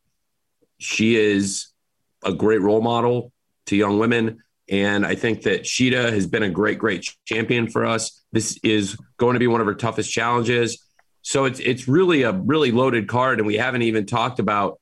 [0.79, 1.69] she is
[2.25, 3.33] a great role model
[3.67, 4.43] to young women.
[4.69, 8.25] And I think that Shida has been a great, great champion for us.
[8.37, 10.85] This is going to be one of her toughest challenges.
[11.23, 14.79] So it's it's really a really loaded card, and we haven't even talked about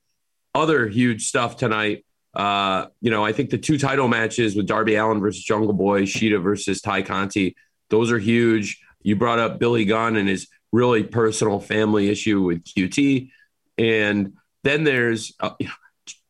[0.56, 2.04] other huge stuff tonight.
[2.34, 6.02] Uh, you know, I think the two title matches with Darby Allin versus Jungle Boy,
[6.02, 7.54] Shida versus Tay Conti,
[7.90, 8.82] those are huge.
[9.02, 13.30] You brought up Billy Gunn and his really personal family issue with QT,
[13.78, 14.32] and
[14.64, 15.50] then there's uh,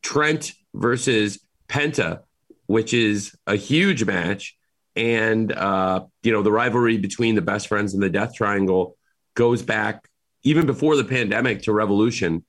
[0.03, 1.39] Trent versus
[1.71, 2.21] Penta,
[2.67, 4.59] which is a huge match.
[4.97, 8.97] And, uh, you know, the rivalry between the best friends and the Death Triangle
[9.35, 10.09] goes back
[10.45, 12.45] even before the pandemic to Revolution.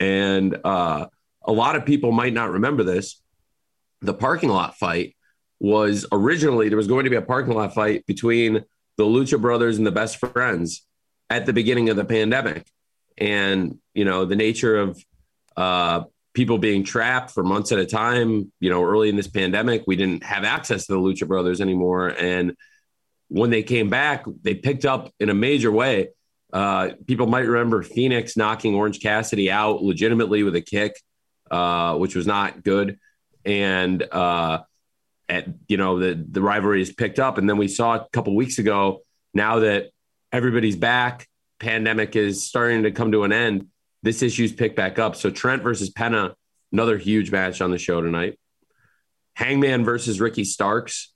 [0.00, 1.06] And uh,
[1.42, 3.20] a lot of people might not remember this.
[4.00, 5.16] The parking lot fight
[5.60, 8.64] was originally, there was going to be a parking lot fight between
[8.96, 10.86] the Lucha Brothers and the best friends
[11.30, 12.66] at the beginning of the pandemic.
[13.18, 15.04] And, you know, the nature of
[15.56, 16.04] uh,
[16.34, 18.52] people being trapped for months at a time.
[18.60, 22.08] You know, early in this pandemic, we didn't have access to the Lucha Brothers anymore.
[22.08, 22.54] And
[23.28, 26.08] when they came back, they picked up in a major way.
[26.52, 31.00] Uh, people might remember Fenix knocking Orange Cassidy out legitimately with a kick,
[31.50, 32.98] uh, which was not good.
[33.44, 34.62] And, uh,
[35.28, 37.38] at, you know, the, the rivalry is picked up.
[37.38, 39.00] And then we saw a couple weeks ago,
[39.32, 39.90] now that
[40.32, 41.26] everybody's back,
[41.58, 43.68] pandemic is starting to come to an end
[44.04, 45.16] this issue's picked back up.
[45.16, 46.34] So Trent versus Penta,
[46.70, 48.38] another huge match on the show tonight.
[49.34, 51.12] Hangman versus Ricky Starks,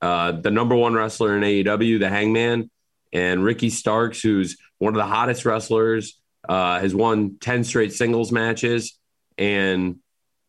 [0.00, 2.70] uh, the number one wrestler in AEW, the Hangman,
[3.12, 6.18] and Ricky Starks, who's one of the hottest wrestlers,
[6.48, 8.98] uh, has won 10 straight singles matches.
[9.36, 9.96] And,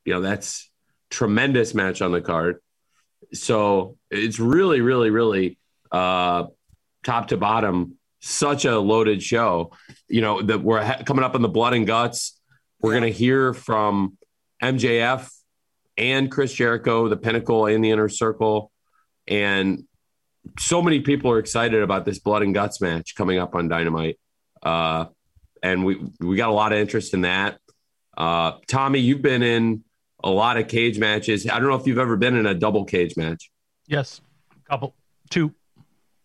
[0.05, 0.71] you know, that's
[1.09, 2.61] tremendous match on the card.
[3.33, 5.59] So it's really, really, really
[5.91, 6.45] uh,
[7.03, 9.71] top to bottom such a loaded show.
[10.07, 12.39] You know that we're ha- coming up in the blood and guts.
[12.79, 14.17] We're going to hear from
[14.63, 15.29] MJF
[15.97, 18.71] and Chris Jericho, the Pinnacle and the Inner Circle,
[19.27, 19.83] and
[20.57, 24.19] so many people are excited about this blood and guts match coming up on Dynamite.
[24.63, 25.05] Uh,
[25.61, 27.59] and we we got a lot of interest in that.
[28.17, 29.83] Uh, Tommy, you've been in
[30.23, 31.47] a lot of cage matches.
[31.47, 33.51] I don't know if you've ever been in a double cage match.
[33.87, 34.95] Yes, a couple,
[35.29, 35.53] two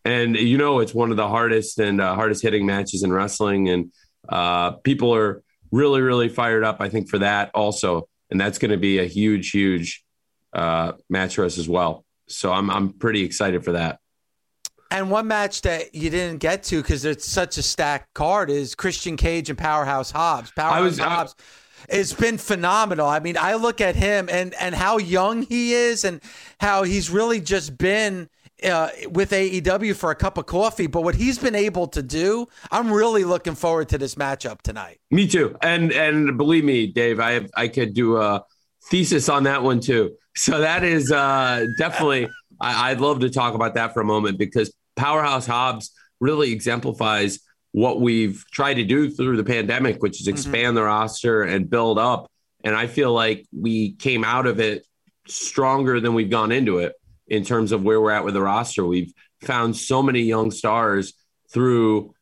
[0.06, 3.68] and you know it's one of the hardest and uh, hardest hitting matches in wrestling,
[3.68, 3.92] and
[4.28, 5.42] uh, people are
[5.72, 6.80] really really fired up.
[6.80, 10.04] I think for that also, and that's going to be a huge huge
[10.52, 12.04] uh, match for us as well.
[12.28, 13.98] So I'm I'm pretty excited for that.
[14.92, 18.76] And one match that you didn't get to because it's such a stacked card is
[18.76, 20.52] Christian Cage and Powerhouse Hobbs.
[20.52, 21.34] Powerhouse was, Hobbs.
[21.36, 23.08] I, it's been phenomenal.
[23.08, 26.20] I mean, I look at him and and how young he is and
[26.60, 28.28] how he's really just been
[28.64, 32.48] uh, with AEW for a cup of coffee, but what he's been able to do,
[32.70, 34.98] I'm really looking forward to this matchup tonight.
[35.10, 38.44] Me too, and and believe me, Dave, I I could do a
[38.84, 40.16] thesis on that one too.
[40.36, 42.28] So that is uh, definitely
[42.60, 47.40] I, I'd love to talk about that for a moment because Powerhouse Hobbs really exemplifies
[47.72, 50.34] what we've tried to do through the pandemic, which is mm-hmm.
[50.34, 50.74] expand mm-hmm.
[50.76, 52.30] the roster and build up.
[52.64, 54.86] And I feel like we came out of it
[55.28, 56.94] stronger than we've gone into it
[57.28, 58.84] in terms of where we're at with the roster.
[58.84, 61.14] We've found so many young stars
[61.50, 62.14] through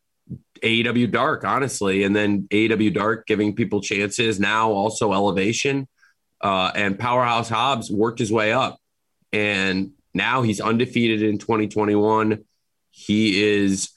[0.61, 4.39] AEW Dark, honestly, and then AEW Dark giving people chances.
[4.39, 5.87] Now also elevation,
[6.41, 8.79] uh, and Powerhouse Hobbs worked his way up,
[9.31, 12.43] and now he's undefeated in 2021.
[12.89, 13.89] He is,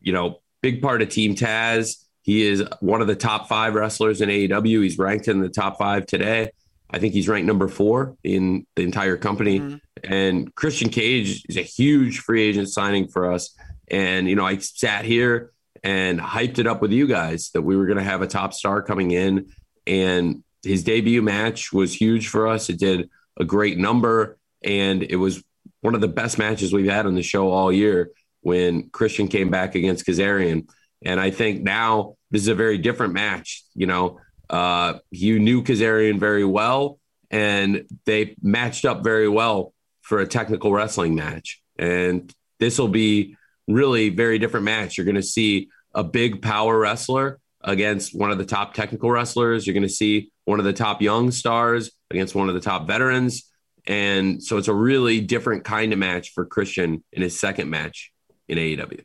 [0.00, 2.04] you know, big part of Team Taz.
[2.22, 4.82] He is one of the top five wrestlers in AEW.
[4.82, 6.50] He's ranked in the top five today.
[6.88, 9.58] I think he's ranked number four in the entire company.
[9.58, 9.76] Mm-hmm.
[10.04, 13.54] And Christian Cage is a huge free agent signing for us.
[13.88, 15.52] And, you know, I sat here
[15.84, 18.52] and hyped it up with you guys that we were going to have a top
[18.52, 19.48] star coming in.
[19.86, 22.68] And his debut match was huge for us.
[22.68, 24.38] It did a great number.
[24.64, 25.42] And it was
[25.80, 28.10] one of the best matches we've had on the show all year.
[28.42, 30.68] when Christian came back against Kazarian.
[31.04, 33.64] And I think now this is a very different match.
[33.74, 36.98] You know, uh, you knew Kazarian very well,
[37.30, 39.72] and they matched up very well
[40.12, 41.62] for a technical wrestling match.
[41.78, 43.34] And this will be
[43.66, 44.98] really very different match.
[44.98, 49.66] You're going to see a big power wrestler against one of the top technical wrestlers.
[49.66, 52.86] You're going to see one of the top young stars against one of the top
[52.86, 53.50] veterans.
[53.86, 58.12] And so it's a really different kind of match for Christian in his second match
[58.48, 59.04] in AEW.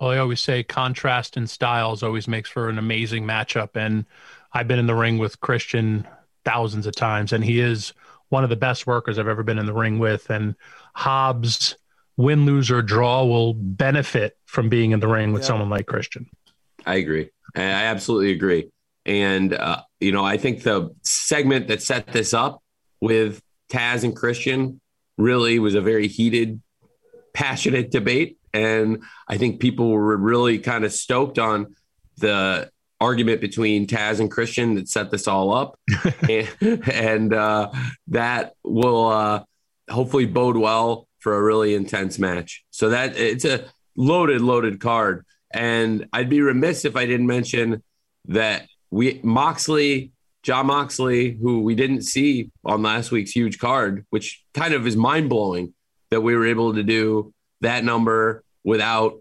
[0.00, 3.76] Well, I always say contrast in styles always makes for an amazing matchup.
[3.76, 4.04] And
[4.52, 6.08] I've been in the ring with Christian
[6.44, 7.92] thousands of times, and he is
[8.34, 10.28] one of the best workers I've ever been in the ring with.
[10.28, 10.56] And
[10.92, 11.76] Hobbs,
[12.16, 15.46] win, lose, or draw, will benefit from being in the ring with yeah.
[15.46, 16.26] someone like Christian.
[16.84, 17.30] I agree.
[17.54, 18.70] I absolutely agree.
[19.06, 22.60] And, uh, you know, I think the segment that set this up
[23.00, 24.80] with Taz and Christian
[25.16, 26.60] really was a very heated,
[27.34, 28.38] passionate debate.
[28.52, 31.76] And I think people were really kind of stoked on
[32.16, 32.68] the
[33.04, 35.78] argument between Taz and Christian that set this all up.
[36.28, 37.70] and, and uh,
[38.08, 39.44] that will uh,
[39.90, 42.64] hopefully bode well for a really intense match.
[42.70, 45.24] So that it's a loaded, loaded card.
[45.52, 47.82] And I'd be remiss if I didn't mention
[48.26, 54.42] that we Moxley, John Moxley, who we didn't see on last week's huge card, which
[54.54, 55.74] kind of is mind blowing
[56.10, 59.20] that we were able to do that number without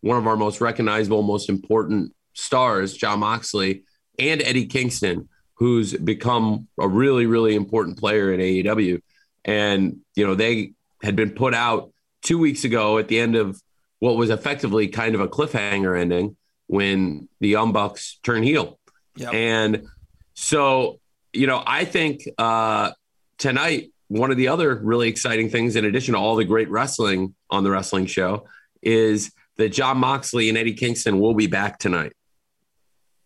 [0.00, 3.84] one of our most recognizable, most important stars, Jon Moxley,
[4.18, 9.00] and Eddie Kingston, who's become a really, really important player in AEW.
[9.44, 10.72] And, you know, they
[11.02, 13.60] had been put out two weeks ago at the end of
[13.98, 16.36] what was effectively kind of a cliffhanger ending
[16.66, 18.78] when the Young Bucks turn heel.
[19.16, 19.34] Yep.
[19.34, 19.86] And
[20.34, 21.00] so,
[21.32, 22.92] you know, I think uh,
[23.38, 27.34] tonight, one of the other really exciting things, in addition to all the great wrestling
[27.50, 28.46] on the wrestling show,
[28.80, 32.12] is that Jon Moxley and Eddie Kingston will be back tonight.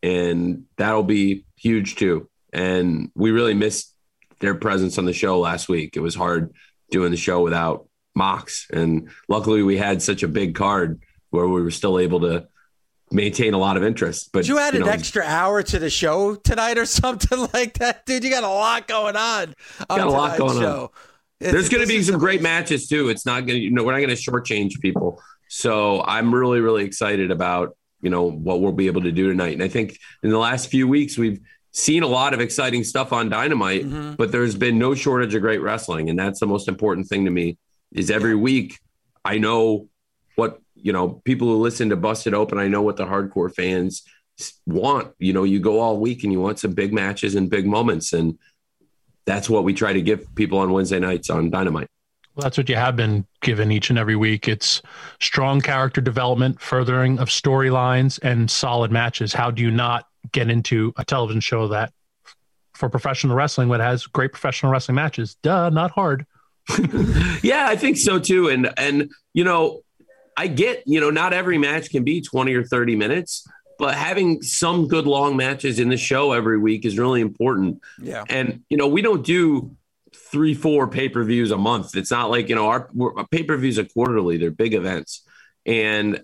[0.02, 2.28] And that'll be huge too.
[2.52, 3.94] And we really missed
[4.40, 5.96] their presence on the show last week.
[5.96, 6.52] It was hard
[6.90, 8.66] doing the show without Mox.
[8.70, 11.00] And luckily, we had such a big card
[11.30, 12.46] where we were still able to
[13.10, 14.30] maintain a lot of interest.
[14.32, 17.78] But you add you know, an extra hour to the show tonight or something like
[17.78, 18.24] that, dude.
[18.24, 19.54] You got a lot going on.
[19.88, 20.82] on got a lot going show.
[20.82, 21.50] on.
[21.50, 23.08] There's going to be some great matches too.
[23.08, 25.20] It's not going to, you know, we're not going to shortchange people.
[25.48, 29.54] So I'm really, really excited about you know what we'll be able to do tonight.
[29.54, 31.40] And I think in the last few weeks we've
[31.70, 34.14] seen a lot of exciting stuff on Dynamite, mm-hmm.
[34.14, 37.30] but there's been no shortage of great wrestling, and that's the most important thing to
[37.30, 37.56] me
[37.92, 38.78] is every week
[39.24, 39.88] I know
[40.34, 42.58] what you know people who listen to Busted Open.
[42.58, 44.02] I know what the hardcore fans
[44.66, 45.12] want.
[45.18, 48.12] You know, you go all week and you want some big matches and big moments,
[48.12, 48.38] and
[49.24, 51.88] that's what we try to give people on Wednesday nights on Dynamite.
[52.34, 54.48] Well, that's what you have been given each and every week.
[54.48, 54.80] It's
[55.20, 59.34] strong character development, furthering of storylines, and solid matches.
[59.34, 61.92] How do you not get into a television show that
[62.72, 65.36] for professional wrestling that has great professional wrestling matches?
[65.42, 66.24] Duh, not hard.
[67.42, 68.48] yeah, I think so too.
[68.48, 69.82] And and you know,
[70.36, 73.46] I get, you know, not every match can be 20 or 30 minutes,
[73.78, 77.80] but having some good long matches in the show every week is really important.
[78.00, 78.24] Yeah.
[78.28, 79.76] And you know, we don't do
[80.32, 81.94] three, four pay-per-views a month.
[81.94, 85.22] It's not like, you know, our, our uh, pay-per-views are quarterly, they're big events.
[85.66, 86.22] And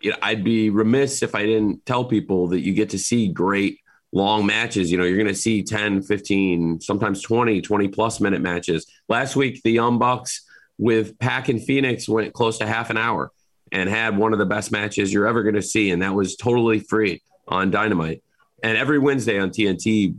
[0.00, 3.28] you know, I'd be remiss if I didn't tell people that you get to see
[3.28, 3.78] great
[4.12, 4.90] long matches.
[4.90, 8.86] You know, you're going to see 10, 15, sometimes 20, 20 plus minute matches.
[9.08, 10.44] Last week, the Young Bucks
[10.78, 13.30] with PAC and Fenix went close to half an hour
[13.70, 15.90] and had one of the best matches you're ever going to see.
[15.90, 18.22] And that was totally free on Dynamite.
[18.62, 20.16] And every Wednesday on TNT,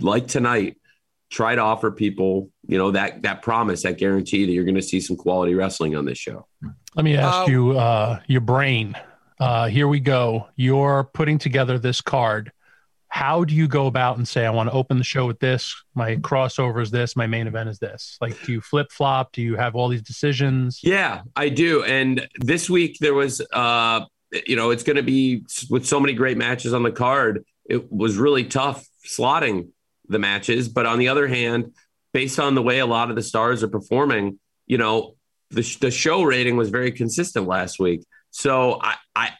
[0.00, 0.76] like tonight,
[1.30, 4.82] try to offer people, you know, that that promise, that guarantee that you're going to
[4.82, 6.46] see some quality wrestling on this show.
[6.94, 8.96] Let me ask uh, you, uh, your brain.
[9.38, 10.48] Uh, here we go.
[10.56, 12.52] You're putting together this card.
[13.08, 15.74] How do you go about and say i want to open the show with this.
[15.94, 17.16] My crossover is this.
[17.16, 18.16] My main event is this.
[18.20, 20.80] Like do you flip flop do you have all these decisions?
[20.82, 21.82] Yeah i do.
[21.82, 24.04] And this week there was uh
[24.46, 27.90] you know it's going to be with so many great matches on the card it
[27.90, 29.68] was really tough slotting
[30.10, 31.72] the matches but on the other hand
[32.12, 35.14] based on the way a lot of the stars are performing you know
[35.50, 39.30] the, the show rating was very consistent last week so i i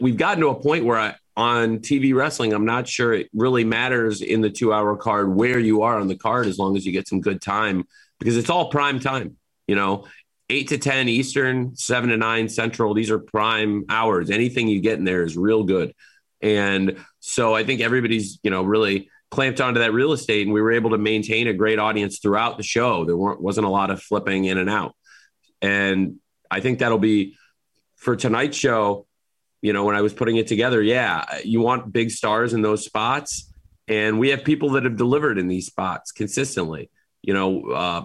[0.00, 3.64] we've gotten to a point where I, on TV wrestling, I'm not sure it really
[3.64, 6.84] matters in the two hour card where you are on the card as long as
[6.84, 7.84] you get some good time
[8.18, 9.36] because it's all prime time.
[9.68, 10.06] You know,
[10.50, 12.92] eight to 10 Eastern, seven to nine Central.
[12.92, 14.30] These are prime hours.
[14.30, 15.94] Anything you get in there is real good.
[16.40, 20.60] And so I think everybody's, you know, really clamped onto that real estate and we
[20.60, 23.04] were able to maintain a great audience throughout the show.
[23.04, 24.94] There weren't, wasn't a lot of flipping in and out.
[25.60, 26.16] And
[26.50, 27.36] I think that'll be
[27.96, 29.06] for tonight's show,
[29.60, 32.84] you know, when I was putting it together, yeah, you want big stars in those
[32.84, 33.52] spots.
[33.86, 36.90] And we have people that have delivered in these spots consistently.
[37.22, 38.02] You know, uh,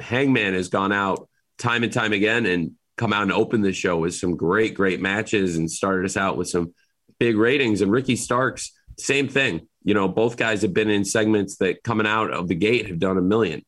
[0.00, 1.28] Hangman has gone out
[1.58, 5.00] time and time again and come out and open the show with some great, great
[5.00, 6.74] matches and started us out with some
[7.18, 7.80] big ratings.
[7.80, 9.68] And Ricky Starks, same thing.
[9.84, 12.98] You know, both guys have been in segments that coming out of the gate have
[12.98, 13.64] done a million.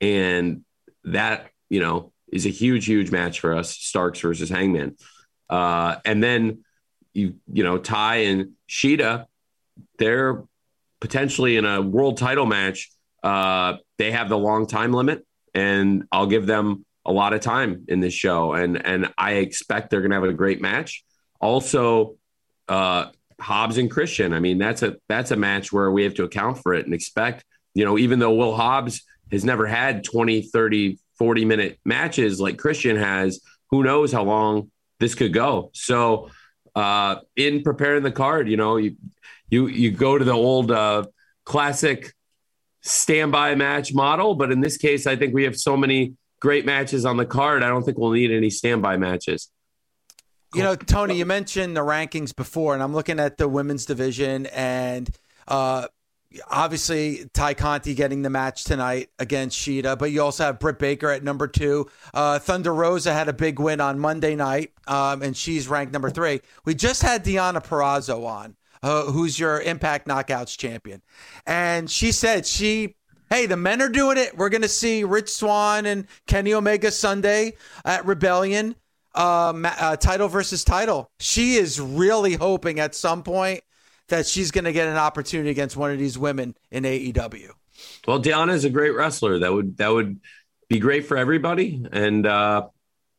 [0.00, 0.64] And
[1.04, 4.96] that, you know, is a huge, huge match for us, Starks versus Hangman.
[5.48, 6.64] Uh, and then
[7.12, 9.26] you, you know, Tay and Shida,
[9.98, 10.42] they're
[11.00, 12.90] potentially in a world title match.
[13.22, 17.84] Uh, they have the long time limit, and I'll give them a lot of time
[17.88, 21.04] in this show, and and I expect they're to have a great match.
[21.40, 22.16] Also,
[22.68, 23.06] uh,
[23.42, 24.32] Hobbs and Christian.
[24.32, 26.94] I mean, that's a that's a match where we have to account for it and
[26.94, 27.44] expect.
[27.74, 32.58] You know, even though Will Hobbs has never had 20, 30, 40 minute matches like
[32.58, 33.40] Christian has,
[33.70, 34.70] who knows how long
[35.00, 35.70] this could go.
[35.74, 36.30] So,
[36.74, 38.96] uh, in preparing the card, you know, you
[39.50, 41.04] you you go to the old uh,
[41.44, 42.12] classic
[42.82, 47.04] standby match model, but in this case, I think we have so many great matches
[47.04, 47.62] on the card.
[47.62, 49.48] I don't think we'll need any standby matches.
[50.54, 54.46] You know, Tony, you mentioned the rankings before, and I'm looking at the women's division,
[54.46, 55.08] and
[55.48, 55.88] uh,
[56.50, 61.10] obviously Tay Conti getting the match tonight against Shida, but you also have Britt Baker
[61.10, 61.88] at number two.
[62.12, 66.10] Uh, Thunder Rosa had a big win on Monday night, um, and she's ranked number
[66.10, 66.40] three.
[66.64, 71.02] We just had Deonna Purrazzo on, uh, who's your Impact Knockouts champion,
[71.46, 72.96] and she said she
[73.30, 74.36] hey, the men are doing it.
[74.36, 78.74] We're going to see Rich Swann and Kenny Omega Sunday at Rebellion,
[79.14, 81.10] uh, uh, title versus title.
[81.20, 83.62] She is really hoping at some point
[84.08, 87.50] that she's going to get an opportunity against one of these women in AEW.
[88.06, 89.40] Well, Deonna is a great wrestler.
[89.40, 90.20] That would that would
[90.68, 91.84] be great for everybody.
[91.90, 92.68] And uh,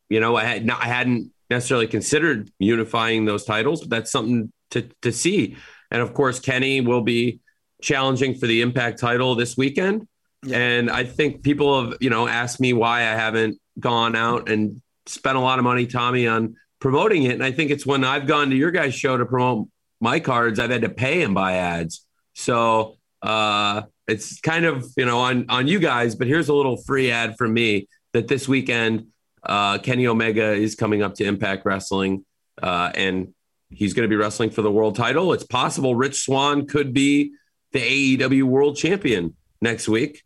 [0.08, 4.52] you know, I had not, I hadn't necessarily considered unifying those titles, but that's something
[4.70, 5.56] to to see.
[5.90, 7.40] And of course, Kenny will be
[7.82, 10.08] challenging for the Impact title this weekend.
[10.42, 10.58] Yeah.
[10.58, 14.80] And I think people have, you know, asked me why I haven't gone out and
[15.06, 17.32] spent a lot of money, Tommy, on promoting it.
[17.32, 19.68] And I think it's when I've gone to your guys' show to promote
[20.00, 22.06] my cards, I've had to pay and buy ads.
[22.34, 26.76] So uh, it's kind of, you know, on, on you guys, but here's a little
[26.76, 29.06] free ad from me that this weekend,
[29.42, 32.24] uh, Kenny Omega is coming up to Impact Wrestling
[32.62, 33.34] uh, and
[33.70, 35.32] he's going to be wrestling for the world title.
[35.32, 37.32] It's possible Rich Swann could be
[37.72, 40.22] the AEW world champion next week.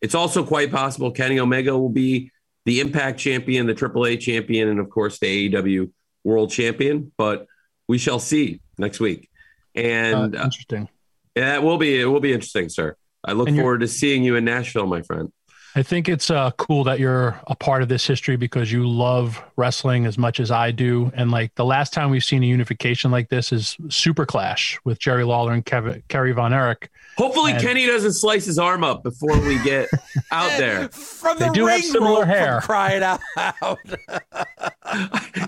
[0.00, 2.30] It's also quite possible Kenny Omega will be
[2.66, 5.90] the Impact champion, the AAA champion, and of course the AEW
[6.24, 7.12] world champion.
[7.16, 7.46] But
[7.88, 9.30] we shall see next week.
[9.74, 10.82] And uh, interesting.
[10.82, 10.86] Uh,
[11.36, 11.98] yeah, it will be.
[11.98, 12.96] It will be interesting, sir.
[13.24, 15.32] I look forward to seeing you in Nashville, my friend.
[15.76, 19.44] I think it's uh, cool that you're a part of this history because you love
[19.56, 21.12] wrestling as much as I do.
[21.14, 24.98] And like the last time we've seen a unification like this is Super Clash with
[24.98, 26.88] Jerry Lawler and Kev- Kerry Von Erich.
[27.18, 29.90] Hopefully, and Kenny doesn't slice his arm up before we get
[30.32, 30.88] out there.
[30.88, 32.62] From the they do have similar hair.
[32.62, 33.20] Cry it out.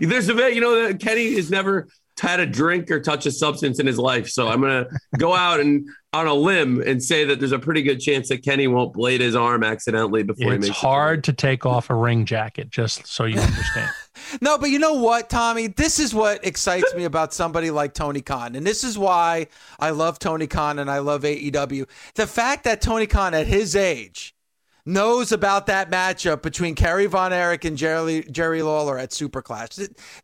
[0.01, 1.89] There's a bit you know Kenny has never
[2.21, 4.29] had a drink or touch a substance in his life.
[4.29, 7.59] So I'm going to go out and on a limb and say that there's a
[7.59, 11.23] pretty good chance that Kenny won't blade his arm accidentally before it's he makes hard
[11.25, 13.91] to take off a ring jacket, just so you understand.
[14.41, 15.67] no, but you know what, Tommy?
[15.67, 18.57] This is what excites me about somebody like Tony Khan.
[18.57, 19.49] And this is why
[19.79, 21.87] I love Tony Khan and I love AEW.
[22.15, 24.35] The fact that Tony Khan at his age
[24.89, 29.77] knows about that matchup between Kerry Von Erich and Jerry, Jerry Lawler at Super Clash.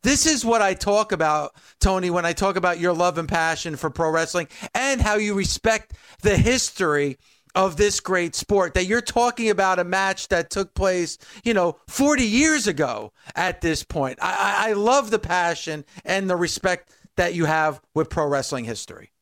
[0.02, 3.76] This is what I talk about, Tony, when I talk about your love and passion
[3.76, 5.92] for pro wrestling and how you respect
[6.22, 7.18] the history
[7.54, 11.76] of this great sport that you're talking about a match that took place, you know,
[11.86, 14.18] 40 years ago at this point.
[14.20, 19.13] I, I love the passion and the respect that you have with pro wrestling history.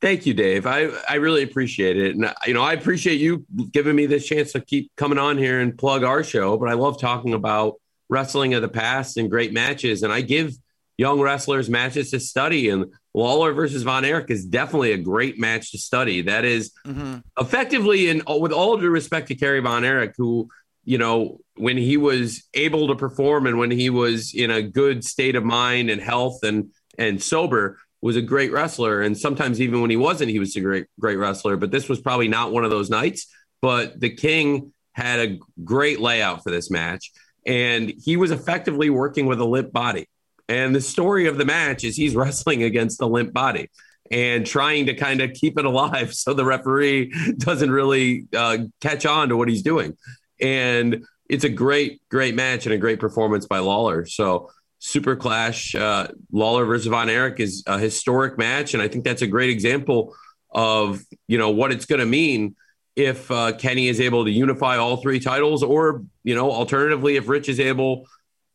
[0.00, 0.66] Thank you, Dave.
[0.66, 2.16] I, I really appreciate it.
[2.16, 5.60] And, you know, I appreciate you giving me this chance to keep coming on here
[5.60, 6.56] and plug our show.
[6.56, 7.74] But I love talking about
[8.08, 10.02] wrestling of the past and great matches.
[10.02, 10.54] And I give
[10.96, 12.70] young wrestlers matches to study.
[12.70, 16.22] And Lawler versus Von Erich is definitely a great match to study.
[16.22, 17.18] That is mm-hmm.
[17.38, 20.48] effectively, and with all due respect to Kerry Von Erich, who,
[20.84, 25.04] you know, when he was able to perform and when he was in a good
[25.04, 29.80] state of mind and health and and sober, was a great wrestler, and sometimes even
[29.80, 31.56] when he wasn't, he was a great great wrestler.
[31.56, 33.26] But this was probably not one of those nights.
[33.62, 37.12] But the King had a great layout for this match,
[37.46, 40.08] and he was effectively working with a limp body.
[40.48, 43.70] And the story of the match is he's wrestling against a limp body
[44.10, 49.06] and trying to kind of keep it alive so the referee doesn't really uh, catch
[49.06, 49.96] on to what he's doing.
[50.40, 54.04] And it's a great, great match and a great performance by Lawler.
[54.06, 54.50] So
[54.80, 59.22] Super Clash, uh, Lawler versus Von Erich is a historic match, and I think that's
[59.22, 60.14] a great example
[60.50, 62.56] of you know what it's going to mean
[62.96, 67.28] if uh, Kenny is able to unify all three titles, or you know, alternatively, if
[67.28, 68.06] Rich is able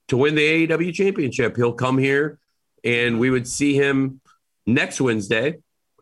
[0.07, 2.39] to win the AEW championship, he'll come here,
[2.83, 4.19] and we would see him
[4.65, 5.59] next Wednesday.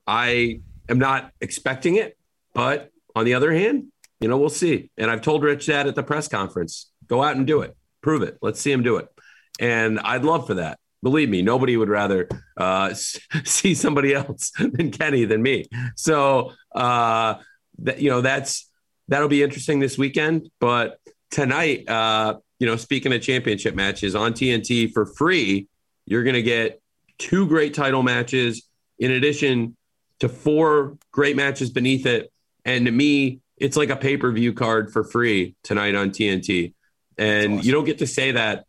[0.08, 2.18] I am not expecting it,
[2.54, 3.88] but on the other hand,
[4.22, 4.90] you know, we'll see.
[4.98, 6.90] And I've told Rich that at the press conference.
[7.08, 7.76] Go out and do it.
[8.02, 8.38] Prove it.
[8.41, 9.12] Let's see him do it.
[9.60, 10.80] And I'd love for that.
[11.02, 12.94] Believe me, nobody would rather uh,
[13.44, 15.66] see somebody else than Kenny than me.
[15.96, 17.36] So uh,
[17.80, 18.70] that you know that's
[19.08, 20.50] that'll be interesting this weekend.
[20.60, 21.00] But
[21.30, 25.68] tonight, uh, you know, speaking of championship matches on TNT for free,
[26.06, 26.82] you're going to get
[27.18, 28.68] two great title matches
[29.00, 29.76] in addition
[30.20, 32.32] to four great matches beneath it.
[32.66, 36.74] And to me, it's like a pay per view card for free tonight on TNT.
[37.18, 37.66] And awesome.
[37.66, 38.66] you don't get to say that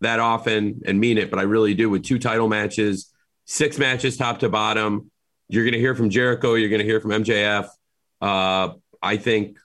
[0.00, 3.12] that often and mean it, but I really do with two title matches,
[3.44, 5.10] six matches top to bottom.
[5.48, 6.54] You're going to hear from Jericho.
[6.54, 7.68] You're going to hear from MJF.
[8.20, 8.70] Uh,
[9.02, 9.58] I think,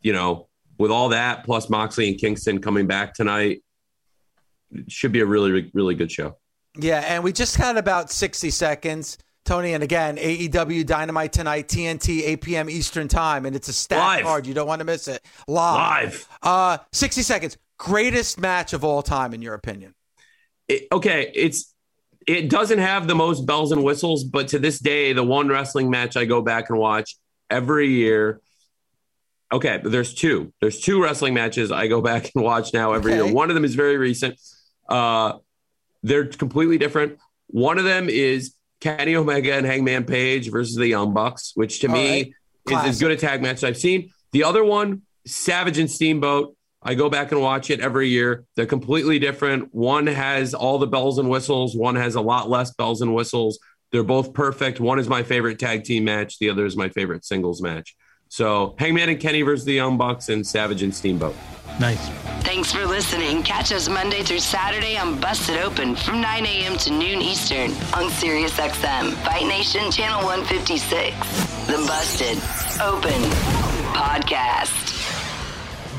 [0.00, 0.48] you know,
[0.78, 3.62] with all that plus Moxley and Kingston coming back tonight,
[4.72, 6.38] it should be a really, really good show.
[6.78, 9.18] Yeah, and we just had about 60 seconds.
[9.44, 12.70] Tony, and again, AEW Dynamite tonight, TNT, 8 p.m.
[12.70, 14.46] Eastern Time, and it's a stat card.
[14.46, 15.20] You don't want to miss it.
[15.48, 16.12] Live.
[16.12, 16.28] Live.
[16.42, 19.92] Uh, 60 seconds greatest match of all time in your opinion?
[20.68, 21.74] It, okay, it's
[22.28, 25.90] it doesn't have the most bells and whistles, but to this day, the one wrestling
[25.90, 27.16] match I go back and watch
[27.50, 28.40] every year.
[29.52, 30.52] Okay, there's two.
[30.60, 33.24] There's two wrestling matches I go back and watch now every okay.
[33.24, 33.34] year.
[33.34, 34.38] One of them is very recent.
[34.88, 35.38] Uh,
[36.04, 37.18] they're completely different.
[37.48, 41.88] One of them is Kenny Omega and Hangman Page versus the Young Bucks, which to
[41.88, 42.34] All me
[42.68, 42.84] right.
[42.84, 44.10] is as good a tag match I've seen.
[44.30, 46.56] The other one, Savage and Steamboat.
[46.84, 48.44] I go back and watch it every year.
[48.56, 49.72] They're completely different.
[49.72, 53.58] One has all the bells and whistles, one has a lot less bells and whistles.
[53.92, 54.80] They're both perfect.
[54.80, 57.94] One is my favorite tag team match, the other is my favorite singles match.
[58.28, 61.36] So Hangman and Kenny versus the Young Bucks and Savage and Steamboat.
[61.78, 62.08] Nice.
[62.44, 63.42] Thanks for listening.
[63.42, 66.76] Catch us Monday through Saturday on Busted Open from 9 a.m.
[66.78, 71.16] to noon Eastern on SiriusXM, Fight Nation Channel 156.
[71.66, 72.38] The Busted
[72.80, 73.20] Open
[73.92, 75.01] Podcast.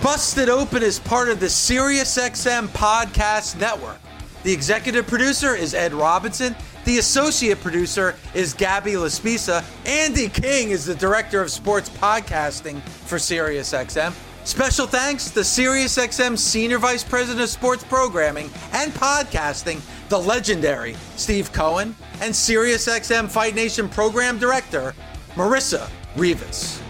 [0.03, 3.97] Busted Open is part of the SiriusXM Podcast Network.
[4.43, 6.57] The executive producer is Ed Robinson.
[6.83, 9.63] The associate producer is Gabby Laspisa.
[9.85, 14.13] Andy King is the director of sports podcasting for SiriusXM.
[14.45, 21.53] Special thanks to SiriusXM Senior Vice President of Sports Programming and Podcasting, the legendary Steve
[21.53, 24.93] Cohen, and SiriusXM Fight Nation Program Director,
[25.35, 26.81] Marissa Rivas.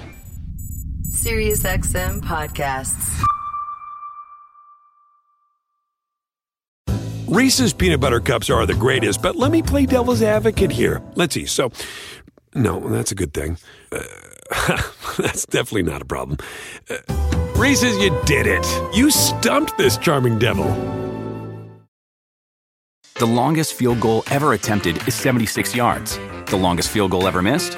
[1.24, 3.24] SiriusXM podcasts.
[7.28, 11.02] Reese's peanut butter cups are the greatest, but let me play devil's advocate here.
[11.16, 11.45] Let's see.
[11.45, 11.72] So,
[12.54, 13.58] no, that's a good thing.
[13.90, 14.02] Uh,
[15.18, 16.38] that's definitely not a problem.
[16.90, 16.98] Uh,
[17.56, 18.66] Reese's, you did it.
[18.94, 20.66] You stumped this charming devil.
[23.16, 26.20] The longest field goal ever attempted is 76 yards.
[26.48, 27.78] The longest field goal ever missed?